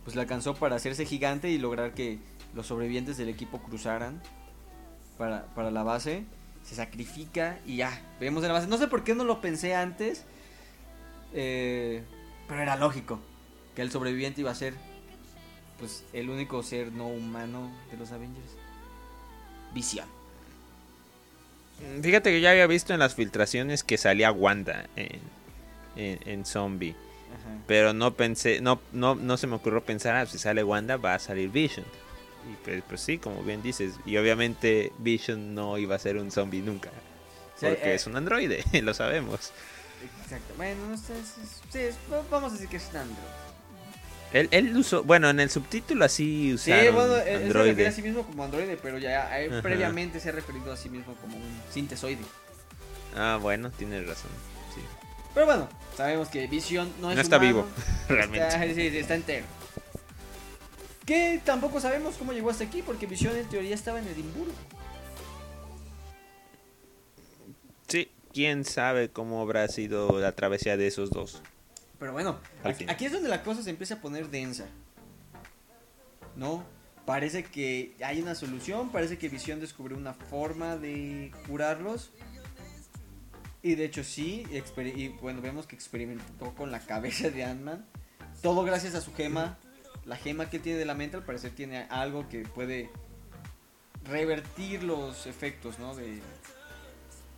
Pues 0.05 0.17
le 0.17 0.23
alcanzó 0.23 0.55
para 0.55 0.77
hacerse 0.77 1.05
gigante 1.05 1.51
y 1.51 1.59
lograr 1.59 1.93
que 1.95 2.19
los 2.55 2.67
sobrevivientes 2.67 3.17
del 3.19 3.29
equipo 3.29 3.61
cruzaran. 3.61 4.23
Para, 5.19 5.45
para 5.55 5.71
la 5.71 5.83
base. 5.83 6.25
Se 6.65 6.75
sacrifica 6.75 7.59
y 7.67 7.77
ya. 7.77 8.03
Vemos 8.21 8.43
en 8.43 8.49
la 8.49 8.55
base. 8.55 8.67
No 8.67 8.79
sé 8.79 8.89
por 8.89 9.05
qué 9.05 9.15
no 9.15 9.25
lo 9.25 9.41
pensé 9.41 9.75
antes. 9.75 10.25
eh, 11.35 12.03
pero 12.49 12.63
era 12.63 12.77
lógico. 12.77 13.21
Que 13.77 13.83
el 13.83 13.91
sobreviviente 13.91 14.41
iba 14.41 14.51
a 14.51 14.55
ser. 14.55 14.75
Pues 15.79 16.05
el 16.13 16.29
único 16.29 16.63
ser 16.63 16.93
no 16.93 17.07
humano 17.07 17.71
de 17.91 17.97
los 17.97 18.11
Avengers. 18.13 18.57
Visión. 19.73 20.07
Fíjate 22.03 22.31
que 22.31 22.41
ya 22.43 22.51
había 22.51 22.67
visto 22.67 22.93
en 22.93 22.99
las 22.99 23.15
filtraciones 23.15 23.85
que 23.85 23.97
salía 23.97 24.33
Wanda 24.33 24.87
en, 24.97 25.21
en, 25.97 26.19
en 26.29 26.45
Zombie. 26.45 26.95
Ajá. 27.41 27.59
Pero 27.67 27.93
no 27.93 28.15
pensé, 28.15 28.61
no, 28.61 28.81
no, 28.93 29.15
no 29.15 29.37
se 29.37 29.47
me 29.47 29.57
ocurrió 29.57 29.83
pensar, 29.83 30.17
ah, 30.17 30.27
si 30.27 30.39
sale 30.39 30.63
Wanda 30.65 30.97
va 30.97 31.15
a 31.15 31.19
salir 31.19 31.51
Vision. 31.51 31.87
Y 32.51 32.57
pues, 32.65 32.83
pues 32.89 33.01
sí, 33.01 33.19
como 33.19 33.43
bien 33.43 33.63
dices. 33.63 33.95
Y 34.07 34.17
obviamente 34.17 34.93
Vision 34.99 35.55
no 35.55 35.79
iba 35.79 35.97
a 35.97 35.99
ser 35.99 36.17
un 36.17 36.31
zombie 36.31 36.63
nunca. 36.63 36.91
Sí, 37.57 37.67
Porque 37.67 37.91
eh, 37.91 37.95
es 37.95 38.07
un 38.07 38.17
androide, 38.17 38.65
lo 38.83 38.95
sabemos. 38.95 39.53
Exacto. 40.23 40.55
Bueno, 40.57 40.87
no 40.89 40.97
sé. 40.97 41.15
sí, 41.71 41.97
vamos 42.31 42.51
a 42.51 42.55
decir 42.55 42.69
que 42.69 42.79
es 42.79 42.89
un 42.91 42.97
androide. 42.97 43.51
Él, 44.33 44.49
él 44.53 44.77
usó, 44.77 45.03
bueno, 45.03 45.29
en 45.29 45.41
el 45.41 45.51
subtítulo 45.51 46.05
así 46.05 46.57
Sí, 46.57 46.73
usaron 46.73 46.95
bueno, 46.95 47.17
él, 47.17 47.43
él 47.43 47.53
se 47.53 47.59
refiere 47.59 47.89
a 47.89 47.93
sí 47.93 48.03
mismo 48.03 48.25
como 48.25 48.45
androide, 48.45 48.79
pero 48.81 48.97
ya 48.99 49.39
él 49.41 49.61
previamente 49.61 50.21
se 50.21 50.29
ha 50.29 50.33
referido 50.33 50.73
a 50.73 50.77
sí 50.77 50.89
mismo 50.89 51.15
como 51.15 51.37
un 51.37 51.61
sintesoide. 51.73 52.23
Ah, 53.17 53.39
bueno, 53.43 53.71
tienes 53.71 54.07
razón. 54.07 54.31
Sí. 54.73 54.81
Pero 55.35 55.47
bueno, 55.47 55.69
sabemos 55.97 56.29
que 56.29 56.47
Vision 56.47 56.93
no 57.01 57.11
es 57.11 57.17
No 57.17 57.23
está 57.23 57.39
humano, 57.39 57.65
vivo, 57.65 57.69
realmente. 58.09 58.47
Está, 58.47 58.63
sí, 58.65 58.75
sí, 58.75 58.99
está 58.99 59.15
entero. 59.15 59.47
Que 61.07 61.41
tampoco 61.45 61.81
sabemos 61.81 62.17
cómo 62.17 62.33
llegó 62.33 62.51
hasta 62.51 62.65
aquí, 62.65 62.83
porque 62.83 63.07
Vision 63.07 63.37
en 63.37 63.49
teoría 63.49 63.75
estaba 63.75 63.99
en 63.99 64.09
Edimburgo. 64.09 64.53
Sí, 67.89 68.11
quién 68.33 68.65
sabe 68.65 69.11
cómo 69.11 69.41
habrá 69.41 69.67
sido 69.69 70.21
la 70.21 70.33
travesía 70.33 70.77
de 70.77 70.87
esos 70.87 71.11
dos. 71.11 71.43
Pero 71.99 72.13
bueno, 72.13 72.39
aquí, 72.65 72.87
aquí 72.89 73.05
es 73.05 73.13
donde 73.13 73.29
la 73.29 73.43
cosa 73.43 73.63
se 73.63 73.71
empieza 73.71 73.95
a 73.95 74.01
poner 74.01 74.31
densa. 74.31 74.67
¿No? 76.37 76.65
Parece 77.05 77.43
que 77.45 77.97
hay 78.05 78.21
una 78.21 78.35
solución, 78.35 78.91
parece 78.93 79.19
que 79.19 79.29
Visión 79.29 79.61
descubrió 79.61 79.97
una 79.97 80.15
forma 80.15 80.77
de 80.77 81.33
curarlos. 81.47 82.11
Y 83.63 83.75
de 83.75 83.85
hecho 83.85 84.03
sí, 84.05 84.47
y 84.95 85.09
bueno, 85.09 85.43
vemos 85.43 85.67
que 85.67 85.77
experimentó 85.77 86.55
con 86.55 86.71
la 86.71 86.81
cabeza 86.81 87.29
de 87.31 87.45
Ant-Man. 87.45 87.85
Todo 88.43 88.63
gracias 88.65 88.95
a 88.95 89.01
su 89.01 89.13
gema. 89.13 89.59
La 90.07 90.17
gema 90.17 90.49
que 90.49 90.57
él 90.57 90.63
tiene 90.63 90.79
de 90.79 90.87
la 90.87 90.95
mente 90.95 91.19
al 91.19 91.25
parecer 91.25 91.51
tiene 91.51 91.87
algo 91.91 92.29
que 92.29 92.41
puede 92.41 92.91
revertir 94.05 94.83
los 94.83 95.27
efectos, 95.27 95.79
¿no? 95.79 95.95
De, 95.95 96.21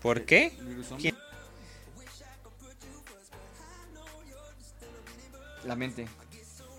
¿Por 0.01 0.25
qué? 0.25 0.53
¿Quién? 0.99 1.17
La 5.65 5.77
mente. 5.77 6.07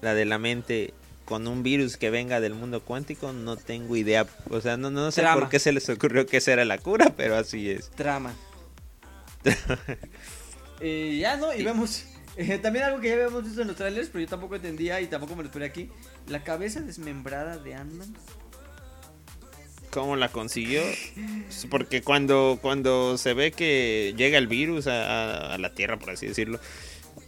La 0.02 0.14
de 0.14 0.26
la 0.26 0.38
mente 0.38 0.94
con 1.26 1.48
un 1.48 1.64
virus 1.64 1.96
que 1.96 2.10
venga 2.10 2.42
del 2.42 2.54
mundo 2.54 2.82
cuántico, 2.84 3.32
no 3.32 3.56
tengo 3.56 3.96
idea. 3.96 4.28
O 4.50 4.60
sea, 4.60 4.76
no, 4.76 4.92
no 4.92 5.12
sé 5.12 5.22
Trama. 5.22 5.40
por 5.40 5.50
qué 5.50 5.60
se 5.60 5.72
les 5.72 5.88
ocurrió 5.90 6.26
que 6.26 6.38
esa 6.38 6.54
era 6.54 6.66
la 6.66 6.78
cura, 6.78 7.14
pero 7.16 7.38
así 7.38 7.70
es. 7.70 7.90
Trama. 7.92 8.34
Eh, 10.86 11.18
ya 11.22 11.38
no, 11.38 11.54
y 11.54 11.64
vemos 11.64 12.04
eh, 12.36 12.58
también 12.58 12.84
algo 12.84 13.00
que 13.00 13.08
ya 13.08 13.14
habíamos 13.14 13.44
visto 13.46 13.62
en 13.62 13.68
los 13.70 13.78
trailers, 13.78 14.10
pero 14.10 14.22
yo 14.22 14.28
tampoco 14.28 14.56
entendía 14.56 15.00
y 15.00 15.08
tampoco 15.08 15.34
me 15.36 15.44
lo 15.44 15.48
esperé 15.48 15.66
aquí. 15.66 15.90
La 16.28 16.44
cabeza 16.44 16.82
desmembrada 16.82 17.58
de 17.58 17.74
Ant-Man. 17.76 18.14
¿Cómo 19.92 20.16
la 20.18 20.28
consiguió? 20.30 20.82
Porque 21.70 22.02
cuando, 22.02 22.60
cuando 22.62 23.18
se 23.18 23.34
ve 23.34 23.52
que 23.52 24.14
llega 24.18 24.38
el 24.40 24.48
virus 24.48 24.88
a, 24.88 25.06
a- 25.52 25.54
a 25.54 25.58
la 25.58 25.74
Tierra, 25.74 25.98
por 26.00 26.10
así 26.10 26.28
decirlo, 26.28 26.60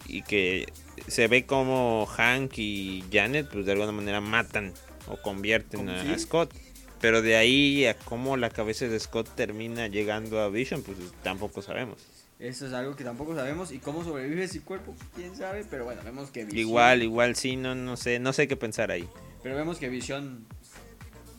y 0.06 0.22
que 0.22 0.66
se 1.06 1.28
ve 1.28 1.46
como 1.46 2.04
Hank 2.06 2.58
y 2.58 3.04
Janet, 3.12 3.48
pues 3.50 3.64
de 3.64 3.72
alguna 3.72 3.92
manera 3.92 4.20
matan 4.20 4.74
o 5.08 5.16
convierten 5.16 5.88
a, 5.88 6.02
¿Sí? 6.02 6.08
a 6.12 6.18
Scott. 6.18 6.52
Pero 7.00 7.22
de 7.22 7.36
ahí 7.36 7.86
a 7.86 7.94
cómo 7.94 8.36
la 8.36 8.50
cabeza 8.50 8.86
de 8.86 8.98
Scott 8.98 9.28
termina 9.34 9.86
llegando 9.86 10.40
a 10.40 10.48
Vision, 10.48 10.82
pues 10.82 10.96
tampoco 11.22 11.62
sabemos. 11.62 11.98
Eso 12.38 12.66
es 12.66 12.72
algo 12.72 12.96
que 12.96 13.04
tampoco 13.04 13.34
sabemos. 13.34 13.72
Y 13.72 13.78
cómo 13.78 14.04
sobrevive 14.04 14.44
ese 14.44 14.60
cuerpo, 14.60 14.94
quién 15.14 15.36
sabe. 15.36 15.64
Pero 15.68 15.84
bueno, 15.84 16.02
vemos 16.04 16.30
que 16.30 16.44
Vision. 16.44 16.58
Igual, 16.58 17.02
igual, 17.02 17.36
sí, 17.36 17.56
no, 17.56 17.74
no 17.74 17.96
sé, 17.96 18.18
no 18.18 18.32
sé 18.32 18.48
qué 18.48 18.56
pensar 18.56 18.90
ahí. 18.90 19.08
Pero 19.42 19.56
vemos 19.56 19.78
que 19.78 19.88
Vision 19.88 20.46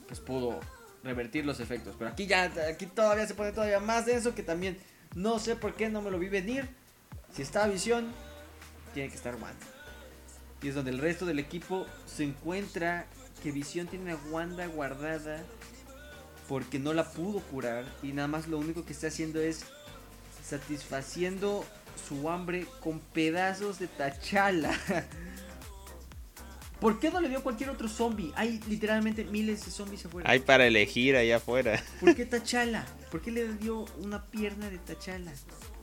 pues 0.08 0.20
pudo 0.20 0.60
revertir 1.04 1.46
los 1.46 1.60
efectos. 1.60 1.96
Pero 1.98 2.12
aquí 2.12 2.28
ya, 2.28 2.52
aquí 2.70 2.86
todavía 2.86 3.28
se 3.28 3.34
pone 3.34 3.52
todavía 3.52 3.80
más 3.80 4.06
denso 4.06 4.34
que 4.34 4.44
también 4.44 4.78
no 5.16 5.40
sé 5.40 5.56
por 5.56 5.76
qué 5.76 5.90
no 5.90 6.02
me 6.02 6.12
lo 6.12 6.20
vi 6.20 6.30
venir. 6.30 6.68
Si 7.34 7.42
está 7.42 7.68
Visión, 7.68 8.08
tiene 8.94 9.10
que 9.10 9.16
estar 9.16 9.36
Wanda. 9.36 9.66
Y 10.62 10.70
es 10.70 10.76
donde 10.76 10.92
el 10.92 11.00
resto 11.00 11.26
del 11.26 11.40
equipo 11.40 11.86
se 12.06 12.24
encuentra 12.24 13.06
que 13.44 13.52
Visión 13.52 13.88
tiene 13.88 14.14
una 14.14 14.24
Wanda 14.32 14.66
guardada 14.68 15.44
porque 16.48 16.80
no 16.80 16.94
la 16.94 17.10
pudo 17.12 17.40
curar 17.42 17.86
y 18.02 18.14
nada 18.14 18.28
más 18.28 18.48
lo 18.48 18.58
único 18.58 18.86
que 18.86 18.94
está 18.94 19.08
haciendo 19.08 19.40
es 19.42 19.66
satisfaciendo 20.44 21.66
su 22.08 22.30
hambre 22.30 22.66
con 22.80 23.00
pedazos 23.00 23.80
de 23.80 23.88
tachala. 23.88 24.72
¿Por 26.80 27.00
qué 27.00 27.10
no 27.10 27.20
le 27.20 27.28
dio 27.30 27.40
a 27.40 27.44
cualquier 27.44 27.72
otro 27.72 27.88
zombie? 27.90 28.32
Hay 28.36 28.60
literalmente 28.68 29.24
miles 29.26 29.66
de 29.66 29.72
zombies 29.72 30.06
afuera. 30.06 30.30
Hay 30.30 30.40
para 30.40 30.68
elegir 30.68 31.16
allá 31.16 31.38
afuera. 31.38 31.84
¿Por 32.00 32.16
qué 32.16 32.26
Tachala? 32.26 32.86
¿Por 33.10 33.22
qué 33.22 33.32
le 33.32 33.52
dio 33.54 33.86
una 33.98 34.26
pierna 34.26 34.70
de 34.70 34.78
Tachala? 34.78 35.32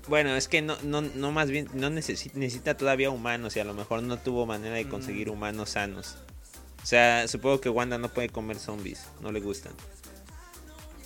Bueno, 0.06 0.36
es 0.36 0.46
que 0.46 0.62
no, 0.62 0.76
no, 0.84 1.00
no 1.02 1.32
más 1.32 1.50
bien, 1.50 1.68
no 1.74 1.90
necesita, 1.90 2.38
necesita 2.38 2.76
todavía 2.76 3.10
humanos 3.10 3.56
y 3.56 3.60
a 3.60 3.64
lo 3.64 3.74
mejor 3.74 4.04
no 4.04 4.18
tuvo 4.18 4.46
manera 4.46 4.76
de 4.76 4.88
conseguir 4.88 5.28
Mm. 5.28 5.32
humanos 5.32 5.70
sanos. 5.70 6.16
O 6.84 6.86
sea, 6.86 7.26
supongo 7.28 7.62
que 7.62 7.70
Wanda 7.70 7.96
no 7.96 8.10
puede 8.10 8.28
comer 8.28 8.58
zombies, 8.58 9.06
no 9.22 9.32
le 9.32 9.40
gustan. 9.40 9.72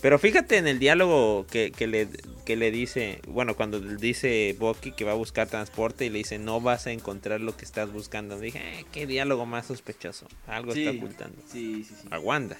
Pero 0.01 0.19
fíjate 0.19 0.57
en 0.57 0.67
el 0.67 0.77
diálogo 0.77 1.47
que, 1.49 1.71
que, 1.71 1.87
le, 1.87 2.09
que 2.45 2.57
le 2.57 2.69
dice, 2.69 3.21
bueno, 3.29 3.55
cuando 3.55 3.79
dice 3.79 4.57
Bucky 4.59 4.91
que 4.91 5.05
va 5.05 5.11
a 5.13 5.15
buscar 5.15 5.47
transporte 5.47 6.05
y 6.05 6.09
le 6.09 6.17
dice, 6.17 6.37
no 6.37 6.59
vas 6.59 6.85
a 6.85 6.91
encontrar 6.91 7.39
lo 7.39 7.55
que 7.55 7.63
estás 7.63 7.93
buscando. 7.93 8.37
Dije, 8.37 8.59
eh, 8.59 8.85
qué 8.91 9.07
diálogo 9.07 9.45
más 9.45 9.67
sospechoso. 9.67 10.27
Algo 10.47 10.73
Sí, 10.73 10.85
está 10.85 10.97
ocultando. 10.97 11.41
Sí, 11.49 11.85
sí, 11.87 11.95
sí. 12.01 12.07
A 12.11 12.19
Wanda. 12.19 12.57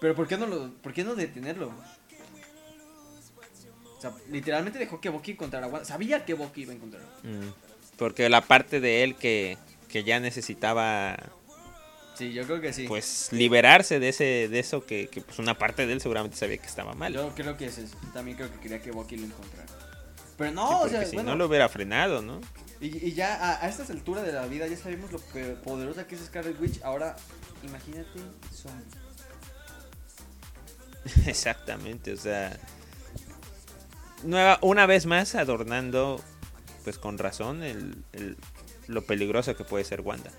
Pero 0.00 0.14
¿por 0.14 0.26
qué 0.26 0.38
no 0.38 0.46
lo, 0.46 0.72
por 0.80 0.94
qué 0.94 1.04
no 1.04 1.14
detenerlo? 1.14 1.70
O 3.98 4.00
sea, 4.00 4.14
literalmente 4.30 4.78
dejó 4.78 5.02
que 5.02 5.10
Bucky 5.10 5.32
encontrara 5.32 5.66
a 5.66 5.68
Wanda. 5.68 5.84
Sabía 5.86 6.24
que 6.24 6.32
Bucky 6.32 6.62
iba 6.62 6.72
a 6.72 6.76
encontrar. 6.76 7.02
Mm, 7.24 7.50
Porque 7.98 8.30
la 8.30 8.40
parte 8.40 8.80
de 8.80 9.04
él 9.04 9.16
que, 9.16 9.58
que 9.88 10.02
ya 10.02 10.18
necesitaba 10.18 11.18
Sí, 12.18 12.32
yo 12.32 12.44
creo 12.44 12.60
que 12.60 12.72
sí. 12.72 12.86
pues 12.88 13.28
liberarse 13.32 14.00
de 14.00 14.08
ese 14.08 14.48
de 14.48 14.58
eso 14.58 14.84
que, 14.84 15.06
que, 15.08 15.20
pues 15.20 15.38
una 15.38 15.56
parte 15.56 15.86
de 15.86 15.92
él 15.92 16.00
seguramente 16.00 16.36
sabía 16.36 16.58
que 16.58 16.66
estaba 16.66 16.92
mal. 16.94 17.12
Yo 17.14 17.32
creo 17.36 17.56
que 17.56 17.66
es 17.66 17.78
eso. 17.78 17.96
También 18.12 18.36
creo 18.36 18.50
que 18.52 18.58
quería 18.58 18.82
que 18.82 18.90
Bucky 18.90 19.16
lo 19.16 19.26
encontrara. 19.26 19.66
Pero 20.36 20.50
Sí, 20.50 20.56
no, 20.56 20.80
o 20.82 20.88
sea, 20.88 21.04
si 21.04 21.14
bueno, 21.14 21.30
no 21.30 21.36
lo 21.36 21.46
hubiera 21.46 21.68
frenado, 21.68 22.20
¿no? 22.22 22.40
y, 22.80 23.06
y 23.08 23.12
ya 23.12 23.34
a, 23.34 23.64
a 23.64 23.68
estas 23.68 23.90
alturas 23.90 24.24
de 24.24 24.32
la 24.32 24.46
vida 24.46 24.66
ya 24.68 24.76
sabemos 24.76 25.10
lo 25.10 25.18
pe- 25.18 25.54
poderosa 25.56 26.06
que 26.06 26.14
es 26.16 26.20
Scarlet 26.26 26.60
Witch. 26.60 26.80
Ahora, 26.82 27.16
imagínate, 27.64 28.20
son 28.54 28.72
Exactamente, 31.26 32.12
o 32.12 32.16
sea, 32.16 32.56
nueva, 34.24 34.58
una 34.62 34.86
vez 34.86 35.06
más 35.06 35.34
adornando, 35.34 36.22
pues 36.84 36.98
con 36.98 37.18
razón, 37.18 37.62
el, 37.62 37.96
el- 38.12 38.36
lo 38.86 39.02
peligroso 39.02 39.54
que 39.56 39.64
puede 39.64 39.84
ser 39.84 40.00
Wanda. 40.00 40.30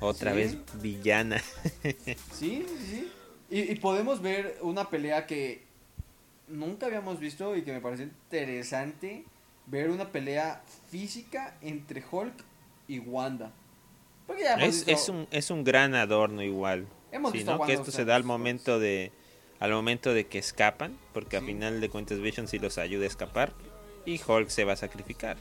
Otra 0.00 0.30
Sí. 0.32 0.36
vez 0.36 0.56
villana. 0.80 1.42
Sí, 2.32 2.64
sí. 2.90 3.10
Y, 3.50 3.60
y 3.72 3.74
podemos 3.76 4.20
ver 4.20 4.58
una 4.62 4.88
pelea 4.90 5.26
que 5.26 5.62
nunca 6.48 6.86
habíamos 6.86 7.18
visto 7.18 7.56
y 7.56 7.62
que 7.62 7.72
me 7.72 7.80
parece 7.80 8.04
interesante. 8.04 9.24
Ver 9.66 9.90
una 9.90 10.10
pelea 10.10 10.62
física 10.90 11.56
entre 11.60 12.02
Hulk 12.10 12.32
y 12.88 12.98
Wanda. 13.00 13.52
Porque 14.26 14.44
ya 14.44 14.54
hemos 14.54 14.68
Es, 14.68 14.74
visto- 14.86 14.90
es, 14.92 15.08
un, 15.08 15.26
es 15.30 15.50
un 15.50 15.64
gran 15.64 15.94
adorno 15.94 16.42
igual. 16.42 16.86
Hemos 17.12 17.32
Sí, 17.32 17.38
visto 17.38 17.52
a 17.62 17.66
Que 17.66 17.72
esto 17.74 17.90
se 17.90 18.04
da 18.04 18.16
al 18.16 18.24
momento 18.24 18.78
de 18.78 19.12
al 19.60 19.72
momento 19.72 20.14
de 20.14 20.26
que 20.28 20.38
escapan, 20.38 20.96
porque 21.12 21.36
a 21.36 21.40
Sí. 21.40 21.46
final 21.46 21.80
de 21.80 21.88
cuentas 21.90 22.20
Vision 22.20 22.46
sí 22.46 22.58
los 22.60 22.78
ayuda 22.78 23.04
a 23.04 23.08
escapar 23.08 23.52
y 24.06 24.20
Hulk 24.24 24.48
se 24.50 24.64
va 24.64 24.74
a 24.74 24.76
sacrificar. 24.76 25.38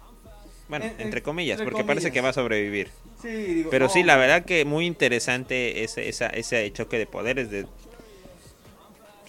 Bueno, 0.69 0.85
En- 0.85 0.91
en- 0.91 1.01
entre 1.01 1.21
comillas, 1.23 1.59
entre 1.59 1.71
porque 1.71 1.85
parece 1.85 2.11
que 2.11 2.21
va 2.21 2.29
a 2.29 2.33
sobrevivir. 2.33 2.91
Sí, 3.21 3.27
digo, 3.29 3.69
Pero 3.69 3.87
sí, 3.89 4.03
la 4.03 4.15
verdad 4.17 4.43
que 4.45 4.65
muy 4.65 4.85
interesante 4.85 5.83
ese, 5.83 6.09
esa, 6.09 6.27
ese 6.27 6.71
choque 6.73 6.97
de 6.97 7.07
poderes. 7.07 7.49
De... 7.49 7.65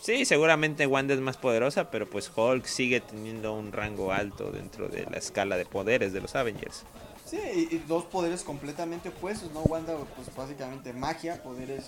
Sí, 0.02 0.24
seguramente 0.24 0.86
Wanda 0.86 1.14
es 1.14 1.20
más 1.20 1.36
poderosa, 1.36 1.90
pero 1.90 2.08
pues 2.08 2.30
Hulk 2.34 2.64
sigue 2.66 3.00
teniendo 3.00 3.52
un 3.54 3.72
rango 3.72 4.12
alto 4.12 4.50
dentro 4.50 4.88
de 4.88 5.04
la 5.10 5.18
escala 5.18 5.56
de 5.56 5.64
poderes 5.66 6.12
de 6.12 6.20
los 6.20 6.34
Avengers. 6.34 6.82
Sí, 7.24 7.38
y, 7.70 7.74
y 7.76 7.78
dos 7.86 8.04
poderes 8.04 8.42
completamente 8.42 9.10
opuestos, 9.10 9.52
¿no? 9.52 9.60
Wanda, 9.60 9.96
pues 10.16 10.34
básicamente 10.34 10.92
magia, 10.94 11.42
poderes 11.42 11.84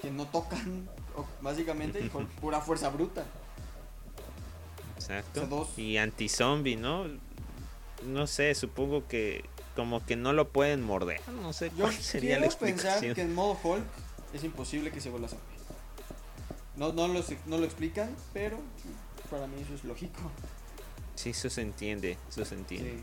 que 0.00 0.10
no 0.10 0.24
tocan, 0.26 0.88
básicamente, 1.40 2.00
y 2.00 2.10
Hulk 2.14 2.28
pura 2.40 2.60
fuerza 2.60 2.88
bruta. 2.90 3.24
Exacto. 4.96 5.40
O 5.40 5.42
sea, 5.42 5.48
dos- 5.48 5.78
Y 5.78 5.96
anti-zombie, 5.96 6.76
¿no? 6.76 7.06
No 8.06 8.26
sé, 8.26 8.54
supongo 8.54 9.06
que 9.08 9.44
como 9.76 10.04
que 10.04 10.16
no 10.16 10.32
lo 10.32 10.48
pueden 10.48 10.82
morder. 10.82 11.20
No 11.42 11.52
sé 11.52 11.70
Yo 11.70 11.84
cuál 11.84 11.94
sería 11.94 12.38
la 12.38 12.46
quiero 12.48 12.58
pensar 12.58 12.70
explicación. 12.92 13.14
que 13.14 13.22
en 13.22 13.34
modo 13.34 13.58
Hulk 13.62 13.84
es 14.34 14.44
imposible 14.44 14.90
que 14.90 15.00
se 15.00 15.10
vuelva 15.10 15.28
zombie. 15.28 15.46
No, 16.76 16.92
no, 16.92 17.08
lo, 17.08 17.22
no 17.46 17.58
lo 17.58 17.64
explican, 17.64 18.14
pero 18.32 18.58
para 19.30 19.46
mí 19.46 19.60
eso 19.62 19.74
es 19.74 19.84
lógico. 19.84 20.18
Sí, 21.14 21.30
eso 21.30 21.50
se 21.50 21.62
entiende, 21.62 22.16
eso 22.28 22.44
se 22.44 22.54
entiende. 22.54 22.94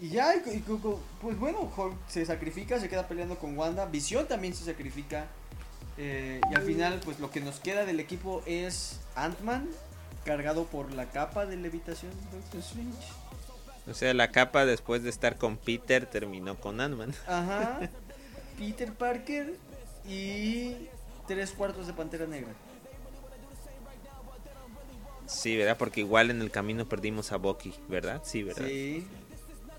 Sí. 0.00 0.06
Y 0.06 0.08
ya, 0.10 0.34
y, 0.36 0.38
y- 0.50 0.56
y- 0.56 0.64
pues 1.20 1.38
bueno, 1.38 1.70
Hulk 1.76 1.94
se 2.08 2.24
sacrifica, 2.26 2.78
se 2.80 2.88
queda 2.88 3.08
peleando 3.08 3.38
con 3.38 3.56
Wanda. 3.58 3.86
Visión 3.86 4.26
también 4.28 4.54
se 4.54 4.64
sacrifica. 4.64 5.26
eh, 5.96 6.40
y 6.50 6.54
al 6.54 6.62
final, 6.62 7.00
pues 7.04 7.20
lo 7.20 7.30
que 7.30 7.40
nos 7.40 7.60
queda 7.60 7.84
del 7.84 8.00
equipo 8.00 8.42
es 8.46 9.00
Ant-Man, 9.14 9.68
cargado 10.24 10.64
por 10.66 10.92
la 10.92 11.10
capa 11.10 11.46
de 11.46 11.56
levitación 11.56 12.10
de 12.30 12.38
Doctor 12.38 12.60
Strange. 12.60 13.08
O 13.86 13.94
sea, 13.94 14.14
la 14.14 14.30
capa 14.30 14.64
después 14.64 15.02
de 15.02 15.10
estar 15.10 15.36
con 15.36 15.56
Peter 15.58 16.06
terminó 16.06 16.56
con 16.56 16.80
Ant-Man. 16.80 17.14
Ajá. 17.26 17.90
Peter 18.58 18.92
Parker 18.92 19.54
y 20.08 20.74
tres 21.26 21.50
cuartos 21.52 21.86
de 21.86 21.92
Pantera 21.92 22.26
Negra. 22.26 22.52
Sí, 25.26 25.56
¿verdad? 25.56 25.76
Porque 25.78 26.00
igual 26.00 26.30
en 26.30 26.40
el 26.42 26.50
camino 26.50 26.86
perdimos 26.88 27.32
a 27.32 27.36
Bucky, 27.36 27.74
¿verdad? 27.88 28.22
Sí, 28.24 28.42
¿verdad? 28.42 28.66
Sí. 28.66 29.06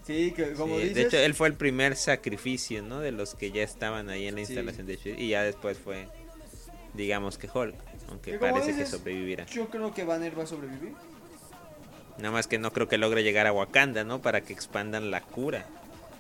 Sí, 0.06 0.32
que 0.36 0.54
como 0.54 0.76
Sí, 0.76 0.82
dices. 0.82 0.96
de 0.96 1.02
hecho, 1.04 1.18
él 1.18 1.34
fue 1.34 1.48
el 1.48 1.56
primer 1.56 1.96
sacrificio, 1.96 2.84
¿no? 2.84 3.00
De 3.00 3.12
los 3.12 3.34
que 3.36 3.52
ya 3.52 3.64
estaban 3.64 4.10
ahí 4.10 4.28
en 4.28 4.36
la 4.36 4.46
Sí. 4.46 4.54
instalación 4.54 4.86
de 4.88 4.98
Shield. 4.98 5.20
Y 5.20 5.30
ya 5.30 5.42
después 5.44 5.78
fue, 5.80 6.08
digamos 6.94 7.38
que 7.40 7.50
Hulk. 7.52 7.76
Aunque 8.10 8.32
Que 8.34 8.38
parece 8.38 8.68
dices, 8.74 8.92
que 8.92 8.98
sobrevivirá. 8.98 9.46
Yo 9.48 9.68
creo 9.70 9.94
que 9.96 10.04
Banner 10.04 10.38
va 10.38 10.44
a 10.44 10.48
sobrevivir. 10.48 10.94
Nada 12.18 12.32
más 12.32 12.48
que 12.48 12.58
no 12.60 12.72
creo 12.72 12.88
que 12.88 12.98
logre 12.98 13.24
llegar 13.24 13.46
a 13.48 13.52
Wakanda, 13.54 14.04
¿no? 14.04 14.22
Para 14.22 14.42
que 14.42 14.54
expandan 14.54 15.12
la 15.12 15.22
cura. 15.22 15.66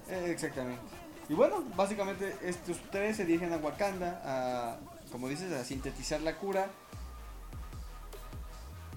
Eh, 0.09 0.27
exactamente. 0.29 0.81
Y 1.29 1.33
bueno, 1.33 1.63
básicamente 1.75 2.35
estos 2.43 2.77
tres 2.91 3.17
se 3.17 3.25
dirigen 3.25 3.53
a 3.53 3.57
Wakanda 3.57 4.21
a, 4.25 4.77
como 5.11 5.27
dices, 5.29 5.51
a 5.53 5.63
sintetizar 5.63 6.21
la 6.21 6.35
cura. 6.35 6.67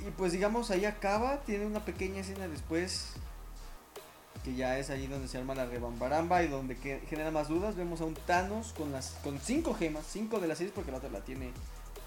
Y 0.01 0.11
pues 0.13 0.33
digamos, 0.33 0.71
ahí 0.71 0.85
acaba, 0.85 1.39
tiene 1.41 1.67
una 1.67 1.85
pequeña 1.85 2.21
escena 2.21 2.47
después, 2.49 3.11
que 4.45 4.55
ya 4.55 4.79
es 4.79 4.91
ahí 4.91 5.07
donde 5.07 5.27
se 5.29 5.39
arma 5.39 5.55
la 5.55 5.67
rebambaramba 5.67 6.43
y 6.43 6.49
donde 6.49 6.77
que- 6.77 7.01
genera 7.09 7.31
más 7.31 7.49
dudas. 7.49 7.75
Vemos 7.77 8.01
a 8.01 8.05
un 8.05 8.15
Thanos 8.15 8.73
con 8.77 8.93
las 8.93 9.17
con 9.25 9.39
cinco 9.41 9.75
gemas, 9.75 10.05
cinco 10.09 10.39
de 10.41 10.49
las 10.49 10.59
seis 10.59 10.71
porque 10.75 10.91
la 10.93 10.99
otra 10.99 11.11
la 11.11 11.21
tiene, 11.21 11.51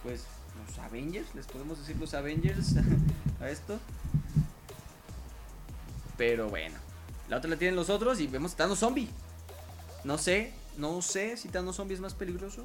pues, 0.03 0.23
los 0.67 0.77
Avengers, 0.79 1.33
les 1.35 1.45
podemos 1.47 1.79
decir 1.79 1.97
los 1.97 2.13
Avengers 2.13 2.75
a 3.41 3.49
esto. 3.49 3.79
Pero 6.21 6.49
bueno, 6.49 6.75
la 7.29 7.37
otra 7.37 7.49
la 7.49 7.57
tienen 7.57 7.75
los 7.75 7.89
otros 7.89 8.19
y 8.19 8.27
vemos 8.27 8.55
Thanos 8.55 8.77
zombie. 8.77 9.07
No 10.03 10.19
sé, 10.19 10.53
no 10.77 11.01
sé 11.01 11.35
si 11.35 11.49
Thanos 11.49 11.77
zombie 11.77 11.95
es 11.95 11.99
más 11.99 12.13
peligroso 12.13 12.63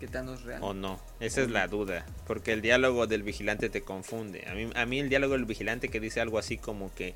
que 0.00 0.08
Thanos 0.08 0.44
real. 0.44 0.62
O 0.62 0.72
no, 0.72 0.98
esa 1.20 1.42
es 1.42 1.50
la 1.50 1.68
duda. 1.68 2.06
Porque 2.26 2.54
el 2.54 2.62
diálogo 2.62 3.06
del 3.06 3.22
vigilante 3.22 3.68
te 3.68 3.82
confunde. 3.82 4.46
A 4.48 4.54
mí, 4.54 4.70
a 4.74 4.86
mí 4.86 4.98
el 4.98 5.10
diálogo 5.10 5.34
del 5.34 5.44
vigilante 5.44 5.90
que 5.90 6.00
dice 6.00 6.22
algo 6.22 6.38
así 6.38 6.56
como 6.56 6.90
que 6.94 7.14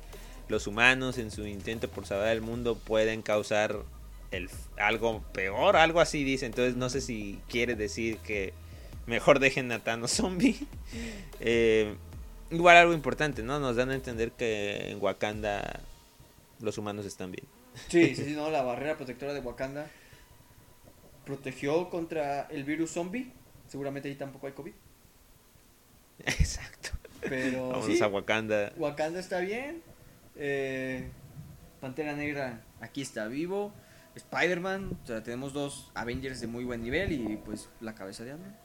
los 0.49 0.67
humanos 0.67 1.17
en 1.17 1.31
su 1.31 1.47
intento 1.47 1.89
por 1.89 2.05
salvar 2.05 2.27
el 2.27 2.41
mundo 2.41 2.75
pueden 2.75 3.23
causar 3.23 3.75
el, 4.29 4.51
algo 4.77 5.23
peor, 5.33 5.77
algo 5.77 5.99
así 5.99 6.23
dice. 6.23 6.45
Entonces 6.45 6.75
no 6.75 6.91
sé 6.91 7.01
si 7.01 7.39
quiere 7.49 7.73
decir 7.73 8.19
que 8.19 8.53
mejor 9.07 9.39
dejen 9.39 9.71
a 9.71 9.83
Thanos 9.83 10.11
zombie. 10.11 10.59
Eh, 11.41 11.95
igual 12.55 12.77
algo 12.77 12.93
importante, 12.93 13.43
¿no? 13.43 13.59
Nos 13.59 13.75
dan 13.75 13.89
a 13.89 13.95
entender 13.95 14.31
que 14.31 14.91
en 14.91 15.01
Wakanda 15.01 15.79
los 16.59 16.77
humanos 16.77 17.05
están 17.05 17.31
bien. 17.31 17.45
Sí, 17.89 18.07
sí, 18.15 18.25
sí, 18.25 18.33
no, 18.33 18.49
la 18.49 18.61
barrera 18.63 18.97
protectora 18.97 19.33
de 19.33 19.39
Wakanda 19.39 19.87
protegió 21.25 21.89
contra 21.89 22.43
el 22.43 22.63
virus 22.63 22.91
zombie. 22.91 23.31
Seguramente 23.67 24.09
ahí 24.09 24.15
tampoco 24.15 24.47
hay 24.47 24.53
COVID. 24.53 24.73
Exacto. 26.25 26.89
Pero 27.21 27.69
Vámonos 27.69 27.97
sí, 27.97 28.03
a 28.03 28.07
Wakanda. 28.07 28.73
Wakanda 28.77 29.19
está 29.19 29.39
bien. 29.39 29.81
Eh, 30.35 31.09
Pantera 31.81 32.13
Negra 32.13 32.61
aquí 32.79 33.01
está 33.01 33.27
vivo. 33.27 33.73
Spider-Man, 34.15 34.97
o 35.03 35.07
sea, 35.07 35.23
tenemos 35.23 35.51
dos 35.51 35.91
Avengers 35.93 36.39
de 36.39 36.47
muy 36.47 36.63
buen 36.63 36.81
nivel 36.81 37.11
y 37.11 37.37
pues 37.37 37.69
la 37.81 37.95
cabeza 37.95 38.23
de 38.23 38.31
Ant-Man. 38.31 38.55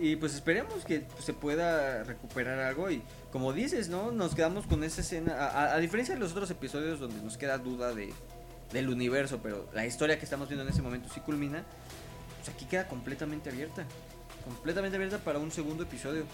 Y 0.00 0.16
pues 0.16 0.34
esperemos 0.34 0.84
que 0.84 1.06
se 1.22 1.32
pueda 1.32 2.04
recuperar 2.04 2.58
algo 2.58 2.90
y 2.90 3.02
como 3.32 3.52
dices, 3.52 3.88
¿no? 3.88 4.12
Nos 4.12 4.34
quedamos 4.34 4.66
con 4.66 4.84
esa 4.84 5.00
escena, 5.00 5.72
a, 5.74 5.78
diferencia 5.78 6.14
de 6.14 6.20
los 6.20 6.32
otros 6.32 6.50
episodios 6.50 7.00
donde 7.00 7.20
nos 7.22 7.36
queda 7.36 7.58
duda 7.58 7.94
de, 7.94 8.12
del 8.72 8.88
universo, 8.88 9.40
pero 9.42 9.68
la 9.74 9.86
historia 9.86 10.18
que 10.18 10.24
estamos 10.24 10.48
viendo 10.48 10.64
en 10.64 10.70
ese 10.70 10.82
momento 10.82 11.08
sí 11.12 11.20
culmina, 11.20 11.64
pues 12.38 12.54
aquí 12.54 12.66
queda 12.66 12.88
completamente 12.88 13.50
abierta. 13.50 13.84
Completamente 14.44 14.96
abierta 14.96 15.18
para 15.18 15.38
un 15.38 15.50
segundo 15.50 15.82
episodio. 15.82 16.24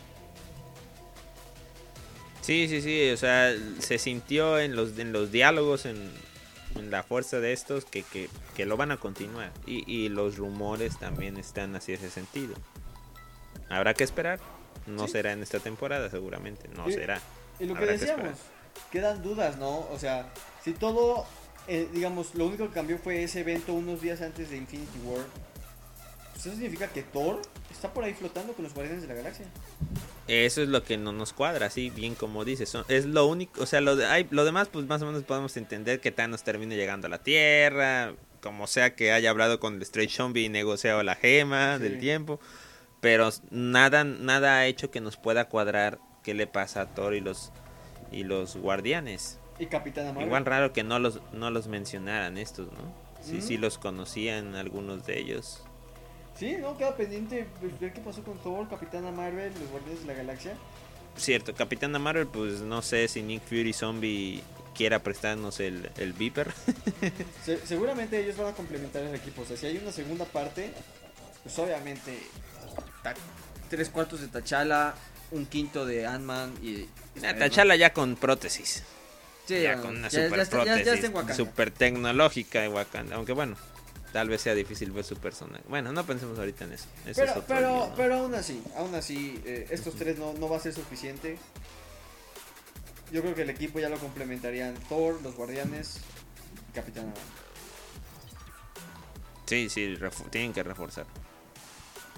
Sí, 2.43 2.67
sí, 2.69 2.83
sí, 2.83 3.11
o 3.11 3.17
sea, 3.17 3.55
se 3.79 3.99
sintió 3.99 4.59
en 4.59 4.75
los, 4.75 4.99
en 4.99 5.13
los 5.13 5.31
diálogos, 5.31 5.87
en, 5.87 5.97
en 6.75 6.91
la 6.91 7.05
fuerza 7.05 7.39
de 7.41 7.53
estos, 7.53 7.85
que, 7.85 8.03
que, 8.03 8.29
que 8.57 8.67
lo 8.67 8.77
van 8.77 8.91
a 8.91 8.97
continuar. 8.97 9.53
Y, 9.67 9.91
y 9.91 10.09
los 10.09 10.37
rumores 10.37 10.99
también 10.99 11.37
están 11.37 11.77
hacia 11.77 11.95
ese 11.95 12.11
sentido. 12.11 12.55
Habrá 13.73 13.95
que 13.95 14.05
esperar. 14.05 14.39
No 14.87 15.07
Sí. 15.07 15.13
será 15.13 15.33
en 15.33 15.43
esta 15.43 15.61
temporada, 15.61 16.11
seguramente. 16.11 16.69
No 16.77 16.89
Y- 16.89 16.93
será. 16.93 17.21
Y 17.61 17.65
lo 17.67 17.75
que 17.75 17.81
Habrá 17.83 17.93
que 17.95 17.99
decíamos, 17.99 18.39
quedan 18.91 19.23
dudas, 19.23 19.57
¿no? 19.59 19.81
O 19.91 19.99
sea, 19.99 20.33
si 20.65 20.73
todo, 20.73 21.25
eh, 21.69 21.89
digamos, 21.93 22.35
lo 22.35 22.47
único 22.47 22.67
que 22.69 22.75
cambió 22.75 22.99
fue 22.99 23.23
ese 23.23 23.41
evento 23.41 23.73
unos 23.75 24.01
días 24.01 24.21
antes 24.23 24.51
de 24.51 24.57
Infinity 24.57 24.99
War, 25.05 25.25
Pues 26.33 26.47
eso 26.47 26.57
significa 26.57 26.89
que 26.89 27.03
Thor 27.03 27.41
está 27.71 27.93
por 27.93 28.03
ahí 28.03 28.15
flotando 28.15 28.53
con 28.55 28.65
los 28.65 28.75
Guardianes 28.75 29.03
de 29.03 29.09
la 29.09 29.15
Galaxia. 29.15 29.47
Eso 30.27 30.63
es 30.63 30.69
lo 30.69 30.83
que 30.83 30.97
no 30.97 31.13
nos 31.13 31.33
cuadra, 31.33 31.67
así 31.67 31.91
bien 31.91 32.17
como 32.17 32.45
dices. 32.45 32.69
son- 32.69 32.85
Es 32.89 33.05
lo 33.05 33.27
único, 33.27 33.63
o 33.63 33.67
sea, 33.67 33.81
lo, 33.81 33.95
de, 33.95 34.07
hay, 34.07 34.27
lo 34.31 34.45
demás, 34.45 34.69
pues 34.69 34.87
más 34.87 35.01
o 35.03 35.07
menos 35.07 35.23
podemos 35.23 35.57
entender 35.57 36.01
que 36.01 36.11
Thanos 36.11 36.43
termine 36.43 36.75
llegando 36.75 37.07
a 37.07 37.11
la 37.11 37.19
Tierra, 37.23 38.15
como 38.41 38.67
sea 38.67 38.97
que 38.97 39.13
haya 39.13 39.31
hablado 39.31 39.61
con 39.61 39.75
el 39.77 39.83
Straight 39.83 40.11
Zombie 40.11 40.47
y 40.47 40.49
negociado 40.49 41.03
la 41.05 41.15
gema 41.15 41.77
Sí. 41.77 41.83
del 41.85 42.01
tiempo. 42.01 42.41
Pero 43.03 43.29
nada, 43.51 44.05
nada 44.05 44.57
ha 44.59 44.67
hecho 44.67 44.91
que 44.91 45.01
nos 45.03 45.19
pueda 45.19 45.49
cuadrar 45.51 45.99
qué 46.23 46.33
le 46.33 46.47
pasa 46.47 46.81
a 46.83 46.87
Thor 46.87 47.15
y 47.15 47.21
los, 47.21 47.51
y 48.11 48.23
los 48.25 48.57
guardianes. 48.57 49.39
Y 49.59 49.67
Capitana 49.67 50.09
Marvel. 50.13 50.29
Igual 50.29 50.47
raro 50.47 50.73
que 50.73 50.85
no 50.85 50.99
los, 50.99 51.21
no 51.33 51.51
los 51.51 51.67
mencionaran 51.67 52.39
estos, 52.39 52.69
¿no? 52.73 53.03
Sí, 53.21 53.35
Mm. 53.35 53.43
sí 53.43 53.57
los 53.59 53.77
conocían 53.77 54.55
algunos 54.55 55.05
de 55.05 55.19
ellos. 55.19 55.63
Sí, 56.39 56.57
no, 56.59 56.79
queda 56.79 56.97
pendiente 56.97 57.47
pues, 57.61 57.79
ver 57.79 57.93
qué 57.93 58.01
pasó 58.01 58.23
con 58.23 58.39
Thor, 58.39 58.69
Capitana 58.69 59.11
Marvel, 59.11 59.53
los 59.61 59.69
Guardianes 59.71 60.01
de 60.03 60.07
la 60.07 60.15
Galaxia. 60.15 60.55
Cierto, 61.17 61.55
Capitana 61.55 61.99
Marvel, 61.99 62.27
pues 62.29 62.61
no 62.61 62.83
sé 62.83 63.07
si 63.09 63.21
Nick 63.23 63.43
Fury 63.43 63.73
Zombie 63.73 64.43
quiera 64.75 65.01
prestarnos 65.01 65.59
el, 65.61 65.91
el 65.99 66.13
Viper. 66.15 66.51
Se- 67.45 67.67
seguramente 67.67 68.19
ellos 68.19 68.37
van 68.39 68.47
a 68.47 68.53
complementar 68.53 69.03
el 69.03 69.15
equipo. 69.15 69.43
O 69.43 69.45
sea, 69.45 69.57
si 69.57 69.67
hay 69.67 69.77
una 69.77 69.93
segunda 69.93 70.25
parte, 70.25 70.73
pues 71.43 71.59
obviamente 71.59 72.17
tres 73.69 73.89
cuartos 73.89 74.21
de 74.21 74.29
T'Challa, 74.29 74.95
un 75.31 75.47
quinto 75.47 75.87
de 75.87 76.07
Ant-Man 76.07 76.55
y... 76.63 76.89
Nah, 77.21 77.35
T'Challa 77.35 77.75
ya 77.77 77.93
con 77.93 78.17
prótesis. 78.17 78.83
Sí, 79.47 79.61
ya 79.63 79.77
con 79.81 79.97
una 79.97 80.09
ya- 80.09 80.25
super 80.25 80.37
ya 80.39 80.43
está, 80.43 80.57
prótesis. 80.63 80.87
ya 80.87 80.95
está 80.95 81.07
en 81.07 81.15
Wakanda. 81.15 81.35
super 81.35 81.71
tecnológica 81.71 82.61
de 82.61 82.69
Wakanda. 82.69 83.17
Aunque 83.17 83.33
bueno, 83.33 83.57
tal 84.13 84.29
vez 84.29 84.41
sea 84.43 84.55
difícil 84.55 84.93
ver 84.93 85.05
su 85.05 85.17
personaje. 85.17 85.65
Bueno, 85.69 85.93
no 85.93 86.05
pensemos 86.07 86.39
ahorita 86.39 86.65
en 86.65 86.73
eso. 86.75 86.87
Eso 87.07 87.21
Pero, 87.21 87.33
es 87.33 87.45
pero, 87.49 87.61
lío, 87.61 87.87
¿no? 87.89 87.95
pero 87.97 88.15
aún 88.17 88.35
así, 88.35 88.63
aún 88.77 88.95
así, 88.95 89.43
eh, 89.45 89.67
estos 89.71 89.95
tres 89.97 90.19
no, 90.19 90.33
no 90.35 90.49
va 90.49 90.59
a 90.59 90.61
ser 90.61 90.73
suficiente. 90.73 91.39
Yo 93.11 93.21
creo 93.21 93.35
que 93.35 93.43
el 93.43 93.51
equipo 93.51 93.79
ya 93.81 93.89
lo 93.89 93.99
complementarían 93.99 94.75
Thor, 94.89 95.21
los 95.23 95.35
Guardianes, 95.35 95.99
y 96.71 96.73
Capitana 96.75 97.09
Marvel. 97.09 97.23
Sí, 99.47 99.69
sí, 99.69 99.99
tienen 100.31 100.53
que 100.53 100.63
reforzar. 100.63 101.05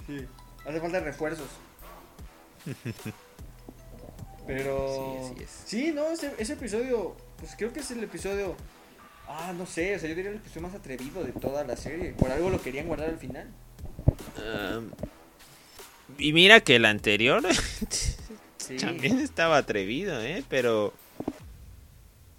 Sí. 0.07 0.25
Hace 0.65 0.79
falta 0.79 0.99
refuerzos. 0.99 1.47
Pero. 4.47 5.21
Sí, 5.23 5.31
así 5.33 5.43
es. 5.43 5.49
Sí, 5.65 5.91
no, 5.93 6.07
ese, 6.11 6.31
ese 6.37 6.53
episodio. 6.53 7.15
Pues 7.37 7.55
creo 7.57 7.73
que 7.73 7.79
es 7.79 7.91
el 7.91 8.03
episodio. 8.03 8.55
Ah, 9.27 9.53
no 9.57 9.65
sé, 9.65 9.95
o 9.95 9.99
sea, 9.99 10.07
yo 10.07 10.15
diría 10.15 10.29
el 10.31 10.37
episodio 10.37 10.61
más 10.67 10.75
atrevido 10.75 11.23
de 11.23 11.31
toda 11.31 11.63
la 11.63 11.75
serie. 11.75 12.11
Por 12.13 12.31
algo 12.31 12.49
lo 12.49 12.61
querían 12.61 12.87
guardar 12.87 13.09
al 13.09 13.17
final. 13.17 13.47
Um, 14.37 14.91
y 16.19 16.31
mira 16.33 16.59
que 16.61 16.75
el 16.75 16.85
anterior 16.85 17.41
Sí. 18.57 18.77
también 18.77 19.19
estaba 19.19 19.57
atrevido, 19.57 20.21
¿eh? 20.21 20.43
Pero... 20.49 20.93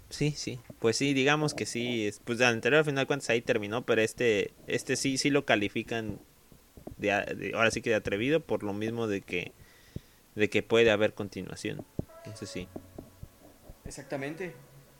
Sí, 0.09 0.31
sí. 0.31 0.59
Pues 0.79 0.95
sí, 0.95 1.13
digamos 1.13 1.53
que 1.53 1.65
sí. 1.65 2.07
es- 2.07 2.21
Pues 2.23 2.39
el 2.39 2.45
anterior 2.45 2.79
al 2.79 2.85
final 2.85 3.03
de 3.03 3.07
cuentas 3.07 3.29
ahí 3.29 3.41
terminó, 3.41 3.85
pero 3.85 4.01
este 4.01 4.53
este 4.67 4.95
sí 4.95 5.17
sí 5.17 5.29
lo 5.29 5.45
califican 5.45 6.19
de, 6.97 7.11
a- 7.11 7.25
de- 7.25 7.51
ahora 7.55 7.71
sí 7.71 7.81
que 7.81 7.89
de 7.89 7.95
atrevido 7.95 8.39
por 8.41 8.63
lo 8.63 8.73
mismo 8.73 9.07
de 9.07 9.21
que 9.21 9.53
de 10.35 10.49
que 10.49 10.61
puede 10.63 10.91
haber 10.91 11.13
continuación. 11.15 11.83
Entonces 12.19 12.49
sí. 12.49 12.67
Exactamente. 13.85 14.53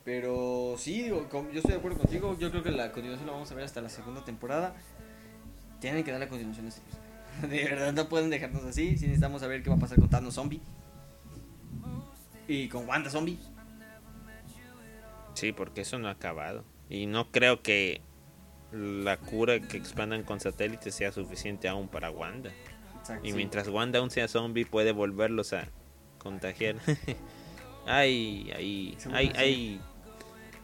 Pero 0.04 0.76
sí, 0.78 1.04
digo, 1.04 1.28
yo 1.52 1.60
estoy 1.60 1.74
de 1.74 1.78
acuerdo 1.78 1.98
contigo. 2.00 2.38
Yo 2.40 2.50
creo 2.50 2.64
que 2.64 2.72
la 2.72 2.92
continuación 2.92 3.28
la 3.28 3.34
vamos 3.34 3.52
a 3.52 3.56
ver 3.56 3.66
hasta 3.66 3.82
la 3.82 3.90
segunda 3.90 4.24
temporada. 4.26 4.76
Tienen 5.80 6.04
que 6.04 6.12
dar 6.12 6.20
la 6.20 6.30
continuación 6.30 6.66
a 6.66 6.70
este 6.70 6.82
episodio. 6.82 7.08
De 7.50 7.64
verdad, 7.66 7.94
no 7.94 8.08
pueden 8.10 8.30
dejarnos 8.30 8.64
así. 8.64 8.98
Sí 8.98 9.06
necesitamos 9.06 9.42
saber 9.42 9.62
qué 9.62 9.70
va 9.70 9.76
a 9.76 9.80
pasar 9.80 10.00
con 10.00 10.10
Thanos 10.10 10.34
Zombie. 10.34 10.62
Y 12.48 12.70
con 12.70 12.88
Wanda 12.88 13.10
Zombie. 13.10 13.38
Sí, 15.34 15.52
porque 15.52 15.82
eso 15.82 16.00
no 16.00 16.08
ha 16.08 16.12
acabado. 16.12 16.64
Y 16.90 17.06
no 17.06 17.30
creo 17.32 17.62
que 17.62 18.02
la 18.72 19.18
cura 19.18 19.60
que 19.60 19.78
expandan 19.78 20.24
con 20.24 20.40
satélites 20.40 20.94
sea 20.96 21.12
suficiente 21.12 21.68
aún 21.68 21.88
para 21.88 22.12
Wanda. 22.12 22.52
Exacto, 23.00 23.26
Y 23.26 23.32
sí. 23.32 23.36
mientras 23.38 23.68
Wanda 23.70 24.00
aún 24.00 24.10
sea 24.12 24.28
zombie, 24.28 24.66
puede 24.66 24.92
volverlos 24.92 25.54
a 25.54 25.68
contagiar. 26.18 26.76
hay, 27.88 28.52
hay, 28.56 28.98
hay, 29.14 29.32
hay, 29.36 29.82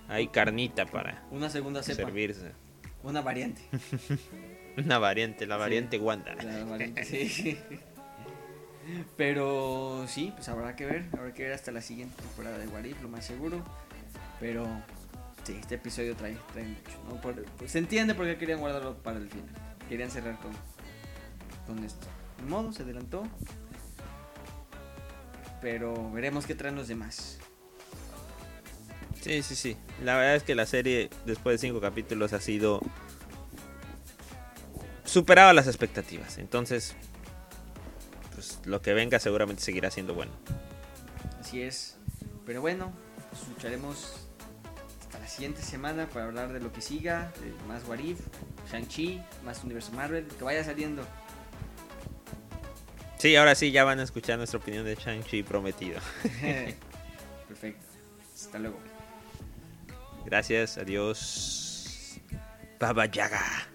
hay 0.10 0.28
carnita 0.28 0.86
para 0.86 1.24
Una 1.32 1.50
segunda 1.50 1.82
cepa. 1.84 2.04
servirse. 2.04 2.52
Una 3.04 3.22
variante. 3.22 3.62
Una 4.78 4.98
variante, 5.00 5.46
la 5.46 5.56
Sí. 5.56 5.60
variante 5.60 6.00
Wanda. 6.00 6.36
La 6.36 6.64
variante, 6.66 7.04
sí. 7.06 7.58
Pero 9.16 10.06
sí, 10.08 10.32
pues 10.36 10.50
habrá 10.50 10.76
que 10.76 10.86
ver. 10.86 11.06
Habrá 11.14 11.34
que 11.34 11.44
ver 11.44 11.54
hasta 11.54 11.72
la 11.72 11.82
siguiente 11.82 12.22
temporada 12.22 12.58
de 12.58 12.68
Warif, 12.68 13.02
lo 13.02 13.08
más 13.10 13.26
seguro. 13.26 13.64
Pero 14.40 14.68
sí, 15.44 15.58
este 15.60 15.76
episodio 15.76 16.16
trae, 16.16 16.38
trae 16.54 16.66
mucho. 16.66 17.04
¿no? 17.10 17.22
Por- 17.22 17.44
pues, 17.58 17.72
se 17.72 17.80
entiende 17.80 18.16
por 18.16 18.26
qué 18.26 18.38
querían 18.38 18.60
guardarlo 18.60 18.98
para 18.98 19.18
el 19.18 19.30
final. 19.30 19.50
Querían 19.90 20.10
cerrar 20.12 20.40
con, 20.40 20.52
con 21.68 21.84
esto. 21.84 22.08
De 22.38 22.44
modo, 22.44 22.72
se 22.74 22.84
adelantó. 22.84 23.24
Pero 25.62 26.12
veremos 26.12 26.46
qué 26.46 26.56
traen 26.56 26.76
los 26.76 26.88
demás. 26.88 27.40
Sí, 29.22 29.42
sí, 29.44 29.56
sí. 29.56 29.78
La 30.04 30.18
verdad 30.18 30.36
es 30.36 30.44
que 30.44 30.56
la 30.56 30.66
serie, 30.66 31.10
después 31.26 31.54
de 31.62 31.68
cinco 31.68 31.80
capítulos, 31.80 32.34
ha 32.34 32.42
sido 32.42 32.82
superado 35.06 35.54
las 35.54 35.68
expectativas. 35.68 36.38
Entonces, 36.38 36.96
pues 38.36 38.60
lo 38.66 38.82
que 38.82 38.94
venga 38.94 39.20
seguramente 39.20 39.62
seguirá 39.62 39.90
siendo 39.92 40.14
bueno. 40.14 40.32
Así 41.40 41.62
es. 41.62 41.98
Pero 42.46 42.60
bueno, 42.60 42.92
escucharemos 43.32 44.16
la 44.16 44.23
siguiente 45.34 45.64
semana 45.64 46.08
para 46.08 46.26
hablar 46.26 46.54
de 46.54 46.60
lo 46.60 46.72
que 46.72 46.82
siga, 46.82 47.32
de 47.42 47.52
más 47.68 47.88
Warif, 47.88 48.20
Shang-Chi, 48.72 49.20
más 49.44 49.64
Universo 49.64 49.92
Marvel, 49.94 50.28
que 50.28 50.44
vaya 50.44 50.64
saliendo. 50.64 51.04
Sí, 53.18 53.36
ahora 53.36 53.56
sí 53.56 53.72
ya 53.72 53.84
van 53.84 54.00
a 54.00 54.04
escuchar 54.04 54.38
nuestra 54.38 54.60
opinión 54.60 54.86
de 54.86 54.96
Shang-Chi 54.96 55.42
prometido. 55.44 56.00
Perfecto. 57.48 57.86
Hasta 58.36 58.60
luego. 58.60 58.78
Gracias, 60.26 60.78
adiós. 60.78 62.20
Baba 62.80 63.08
Yaga. 63.08 63.73